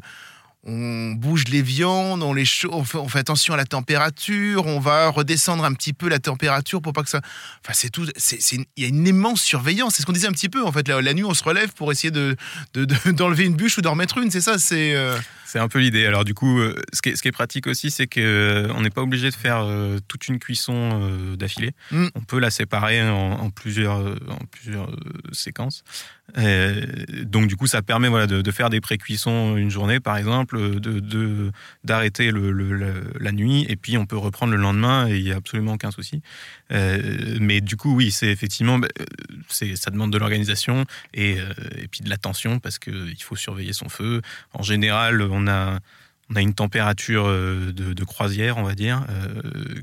On 0.66 1.12
bouge 1.12 1.44
les 1.50 1.62
viandes, 1.62 2.24
on, 2.24 2.34
les 2.34 2.46
on, 2.72 2.84
fait, 2.84 2.98
on 2.98 3.08
fait 3.08 3.20
attention 3.20 3.54
à 3.54 3.58
la 3.58 3.66
température, 3.66 4.66
on 4.66 4.80
va 4.80 5.10
redescendre 5.10 5.64
un 5.64 5.74
petit 5.74 5.94
peu 5.94 6.10
la 6.10 6.18
température 6.20 6.82
pour 6.82 6.92
pas 6.94 7.04
que 7.04 7.10
ça. 7.10 7.22
Enfin, 7.64 7.74
c'est 7.74 7.90
tout. 7.92 8.08
Il 8.48 8.66
y 8.78 8.86
a 8.86 8.88
une 8.88 9.06
immense 9.08 9.42
surveillance. 9.42 9.94
C'est 9.96 10.02
ce 10.02 10.08
qu'on 10.08 10.12
disait 10.14 10.28
un 10.28 10.32
petit 10.32 10.50
peu. 10.50 10.64
En 10.66 10.72
fait, 10.72 10.88
la, 10.88 11.14
nuit, 11.14 11.24
on 11.24 11.34
se 11.36 11.44
relève 11.44 11.72
pour 11.74 11.92
essayer 11.92 12.12
de- 12.12 12.36
d'enlever 13.12 13.46
une 13.46 13.56
bûche 13.56 13.78
ou 13.78 13.82
d'en 13.82 13.92
remettre 13.92 14.18
une. 14.18 14.32
C'est 14.32 14.42
ça. 14.42 14.58
C'est. 14.58 14.96
euh, 14.96 15.18
C'est 15.46 15.60
un 15.60 15.68
peu 15.68 15.80
l'idée. 15.80 16.06
Alors 16.06 16.26
du 16.26 16.34
coup, 16.34 16.60
euh, 16.60 16.76
ce 16.92 17.02
qui 17.02 17.10
est, 17.10 17.16
ce 17.16 17.22
qui 17.22 17.28
est 17.28 17.32
pratique 17.32 17.68
aussi, 17.68 17.92
c'est 17.92 18.08
que 18.08 18.20
euh, 18.20 18.80
n'est 18.82 18.90
pas 18.90 19.02
obligé 19.02 19.30
de 19.30 19.36
faire 19.36 19.60
euh, 19.64 20.00
toute 20.08 20.28
une 20.28 20.40
cuisson 20.40 21.36
d'affilée. 21.38 21.72
Mm. 21.92 22.08
On 22.16 22.22
peut 22.22 22.40
la 22.40 22.50
séparer 22.50 23.02
en, 23.10 23.16
en 23.16 23.50
plusieurs, 23.50 24.00
en 24.30 24.40
plusieurs 24.52 24.90
séquences. 25.32 25.84
Donc 27.24 27.48
du 27.48 27.56
coup, 27.56 27.68
ça 27.68 27.82
permet 27.82 28.10
voilà, 28.10 28.28
de, 28.28 28.42
de 28.42 28.52
faire 28.52 28.70
des 28.70 28.82
pré-cuissons 28.82 29.58
une 29.58 29.70
journée, 29.70 30.00
par 30.00 30.18
exemple, 30.18 30.80
de, 30.80 31.52
d'arrêter 31.84 32.32
le, 32.32 32.52
le- 32.52 32.74
le- 32.74 33.14
la 33.20 33.32
nuit, 33.32 33.66
et 33.70 33.76
puis 33.76 33.98
on 33.98 34.06
peut 34.06 34.18
reprendre 34.18 34.52
le 34.54 34.60
lendemain, 34.60 35.08
et 35.08 35.18
il 35.18 35.24
n'y 35.24 35.32
a 35.32 35.38
absolument 35.38 35.74
aucun 35.74 35.92
souci. 35.92 36.22
Euh, 36.72 37.38
mais 37.40 37.62
du 37.62 37.78
coup, 37.78 37.96
oui, 37.96 38.12
c'est 38.12 38.28
effectivement, 38.28 38.80
bah, 38.80 38.88
c'est, 39.50 39.76
ça 39.76 39.92
demande 39.92 40.12
de 40.12 40.18
l'organisation 40.18 40.86
et, 41.14 41.38
et 41.78 41.88
puis 41.90 42.02
de 42.02 42.10
l'attention, 42.10 42.60
parce 42.60 42.80
qu'il 42.80 43.22
faut 43.22 43.36
surveiller 43.36 43.74
son 43.74 43.90
feu. 43.90 44.22
En 44.54 44.64
général, 44.64 45.22
on, 45.36 45.48
a 45.48 45.80
une 46.42 46.54
température 46.54 47.28
de, 47.28 47.72
de 47.72 48.04
croisière, 48.04 48.58
on 48.58 48.64
va 48.64 48.74
dire, 48.76 49.06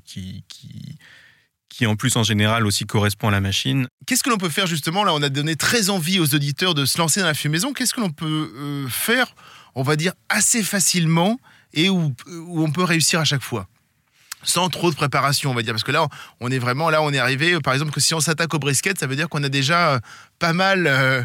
qui, 0.04 0.44
qui, 0.48 0.96
qui 1.72 1.86
en 1.86 1.96
plus 1.96 2.16
en 2.16 2.22
général 2.22 2.66
aussi 2.66 2.84
correspond 2.84 3.28
à 3.28 3.30
la 3.30 3.40
machine. 3.40 3.86
Qu'est-ce 4.06 4.22
que 4.22 4.28
l'on 4.28 4.36
peut 4.36 4.50
faire 4.50 4.66
justement? 4.66 5.04
Là, 5.04 5.14
on 5.14 5.22
a 5.22 5.30
donné 5.30 5.56
très 5.56 5.88
envie 5.88 6.20
aux 6.20 6.34
auditeurs 6.34 6.74
de 6.74 6.84
se 6.84 6.98
lancer 6.98 7.20
dans 7.20 7.26
la 7.26 7.34
fumaison. 7.34 7.72
Qu'est-ce 7.72 7.94
que 7.94 8.00
l'on 8.00 8.10
peut 8.10 8.52
euh, 8.54 8.88
faire, 8.88 9.34
on 9.74 9.82
va 9.82 9.96
dire, 9.96 10.12
assez 10.28 10.62
facilement 10.62 11.38
et 11.72 11.88
où, 11.88 12.14
où 12.26 12.62
on 12.62 12.70
peut 12.70 12.84
réussir 12.84 13.20
à 13.20 13.24
chaque 13.24 13.42
fois? 13.42 13.68
Sans 14.44 14.68
trop 14.68 14.90
de 14.90 14.96
préparation, 14.96 15.50
on 15.50 15.54
va 15.54 15.62
dire, 15.62 15.72
parce 15.72 15.84
que 15.84 15.92
là, 15.92 16.06
on 16.40 16.50
est 16.50 16.58
vraiment 16.58 16.90
là, 16.90 17.00
on 17.00 17.12
est 17.12 17.18
arrivé. 17.18 17.58
Par 17.60 17.72
exemple, 17.72 17.92
que 17.92 18.00
si 18.00 18.12
on 18.12 18.20
s'attaque 18.20 18.52
au 18.52 18.58
brisket, 18.58 18.98
ça 18.98 19.06
veut 19.06 19.16
dire 19.16 19.28
qu'on 19.28 19.42
a 19.42 19.48
déjà 19.48 20.00
pas 20.42 20.52
mal, 20.52 20.88
euh, 20.88 21.22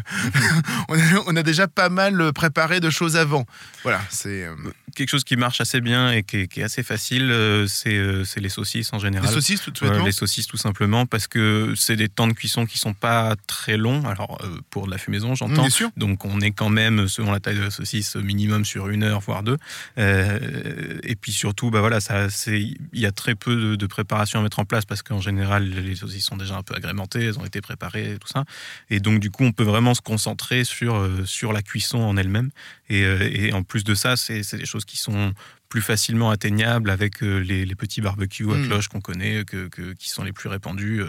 on, 1.26 1.34
a, 1.34 1.42
déjà 1.42 1.66
pas 1.66 1.88
mal 1.88 2.32
préparé 2.32 2.78
de 2.78 2.88
choses 2.88 3.16
avant. 3.16 3.46
Voilà, 3.82 4.00
c'est 4.10 4.44
euh, 4.44 4.54
quelque 4.94 5.08
chose 5.08 5.24
qui 5.24 5.34
marche 5.34 5.60
assez 5.60 5.80
bien 5.80 6.12
et 6.12 6.22
qui 6.22 6.36
est, 6.36 6.62
assez 6.62 6.84
facile. 6.84 7.32
Euh, 7.32 7.66
c'est 7.66 8.40
les 8.40 8.48
saucisses 8.48 8.92
en 8.92 9.00
général. 9.00 9.26
Les 9.28 9.34
saucisses, 9.34 9.62
tout 9.62 9.74
simplement. 9.74 10.04
les 10.04 10.12
saucisses, 10.12 10.46
tout 10.46 10.56
simplement, 10.56 11.04
parce 11.04 11.26
que 11.26 11.74
c'est 11.76 11.96
des 11.96 12.08
temps 12.08 12.28
de 12.28 12.32
cuisson 12.32 12.64
qui 12.64 12.78
sont 12.78 12.94
pas 12.94 13.34
très 13.48 13.76
longs. 13.76 14.06
Alors 14.06 14.40
pour 14.70 14.86
de 14.86 14.92
la 14.92 14.98
fumaison, 14.98 15.34
j'entends. 15.34 15.62
Bien 15.62 15.70
sûr. 15.70 15.90
Donc 15.96 16.24
on 16.24 16.40
est 16.40 16.52
quand 16.52 16.70
même, 16.70 17.08
selon 17.08 17.32
la 17.32 17.40
taille 17.40 17.56
de 17.56 17.62
la 17.62 17.70
saucisse, 17.72 18.14
minimum 18.14 18.64
sur 18.64 18.88
une 18.88 19.02
heure 19.02 19.18
voire 19.18 19.42
deux. 19.42 19.58
et 19.96 21.16
puis 21.20 21.32
surtout, 21.32 21.72
bah 21.72 21.80
voilà, 21.80 21.98
ça, 21.98 22.30
c'est 22.30 22.60
il 22.60 23.00
y 23.00 23.06
a 23.06 23.10
très 23.10 23.34
peu 23.34 23.56
de, 23.56 23.74
de, 23.74 23.86
préparation 23.86 24.38
à 24.38 24.44
mettre 24.44 24.60
en 24.60 24.64
place 24.64 24.84
parce 24.84 25.02
qu'en 25.02 25.20
général 25.20 25.64
les 25.64 25.96
saucisses 25.96 26.26
sont 26.26 26.36
déjà 26.36 26.54
un 26.54 26.62
peu 26.62 26.76
agrémentées, 26.76 27.24
elles 27.24 27.38
ont 27.40 27.44
été 27.44 27.60
préparées 27.60 28.16
tout 28.20 28.28
ça. 28.28 28.44
Et 28.90 29.00
donc, 29.00 29.07
du 29.16 29.30
coup, 29.30 29.44
on 29.44 29.52
peut 29.52 29.64
vraiment 29.64 29.94
se 29.94 30.00
concentrer 30.00 30.64
sur, 30.64 30.96
euh, 30.96 31.24
sur 31.24 31.52
la 31.52 31.62
cuisson 31.62 31.98
en 31.98 32.16
elle-même. 32.16 32.50
Et, 32.88 33.04
euh, 33.04 33.28
et, 33.32 33.52
en 33.52 33.62
plus 33.62 33.84
de 33.84 33.94
ça, 33.94 34.16
c'est 34.16 34.42
des 34.54 34.66
choses 34.66 34.84
qui 34.84 34.96
sont 34.96 35.32
plus 35.68 35.82
facilement 35.82 36.30
atteignables 36.30 36.90
avec 36.90 37.22
euh, 37.22 37.38
les, 37.38 37.66
les, 37.66 37.74
petits 37.74 38.00
barbecues 38.00 38.50
à 38.50 38.54
mm. 38.54 38.66
cloche 38.66 38.88
qu'on 38.88 39.00
connaît, 39.00 39.44
que, 39.44 39.68
que, 39.68 39.92
qui 39.92 40.08
sont 40.08 40.24
les 40.24 40.32
plus 40.32 40.48
répandus. 40.48 41.02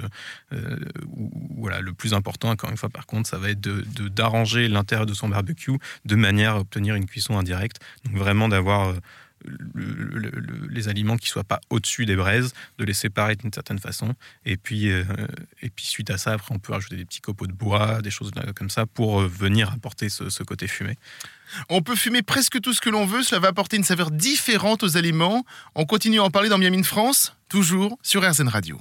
voilà, 1.57 1.81
le 1.81 1.93
plus 1.93 2.13
important, 2.13 2.49
encore 2.49 2.69
une 2.69 2.77
fois, 2.77 2.89
par 2.89 3.05
contre, 3.05 3.29
ça 3.29 3.37
va 3.37 3.49
être 3.49 3.59
d'arranger 3.61 3.85
de, 3.95 4.07
d'arranger 4.07 4.67
l'intérieur 4.67 5.05
de 5.05 5.13
son 5.13 5.29
barbecue 5.29 5.77
de 6.05 6.15
manière 6.15 6.55
à 6.55 6.59
obtenir 6.59 6.95
une 6.95 7.05
cuisson 7.05 7.37
indirecte. 7.37 7.79
Donc 8.05 8.15
vraiment 8.15 8.47
d'avoir 8.47 8.93
les 10.69 10.87
aliments 10.87 11.17
qui 11.17 11.27
soient 11.27 11.43
pas 11.43 11.61
au-dessus 11.69 12.05
des 12.05 12.15
braises, 12.15 12.53
de 12.77 12.85
les 12.85 12.93
séparer 12.93 13.35
d'une 13.35 13.53
certaine 13.53 13.79
façon. 13.79 14.13
Et 14.45 14.57
puis, 14.57 14.89
euh, 14.89 15.03
et 15.61 15.69
puis 15.69 15.85
suite 15.85 16.09
à 16.09 16.17
ça, 16.17 16.33
après, 16.33 16.53
on 16.53 16.59
peut 16.59 16.73
ajouter 16.73 16.95
des 16.95 17.05
petits 17.05 17.21
copeaux 17.21 17.47
de 17.47 17.53
bois, 17.53 18.01
des 18.01 18.11
choses 18.11 18.31
comme 18.55 18.69
ça 18.69 18.85
pour 18.85 19.21
euh, 19.21 19.27
venir 19.27 19.71
apporter 19.71 20.09
ce, 20.09 20.43
côté 20.43 20.67
fumé. 20.67 20.97
On 21.69 21.81
peut 21.81 21.95
fumer 21.95 22.21
presque 22.21 22.61
tout 22.61 22.73
ce 22.73 22.81
que 22.81 22.89
l'on 22.89 23.05
veut, 23.05 23.23
cela 23.23 23.39
va 23.39 23.49
apporter 23.49 23.77
une 23.77 23.83
saveur 23.83 24.11
différente 24.11 24.83
aux 24.83 24.97
aliments. 24.97 25.45
On 25.75 25.85
continue 25.85 26.19
à 26.19 26.23
en 26.23 26.29
parler 26.29 26.49
dans 26.49 26.57
Miami 26.57 26.83
France, 26.83 27.35
toujours 27.49 27.97
sur 28.03 28.27
RZN 28.27 28.47
Radio. 28.47 28.79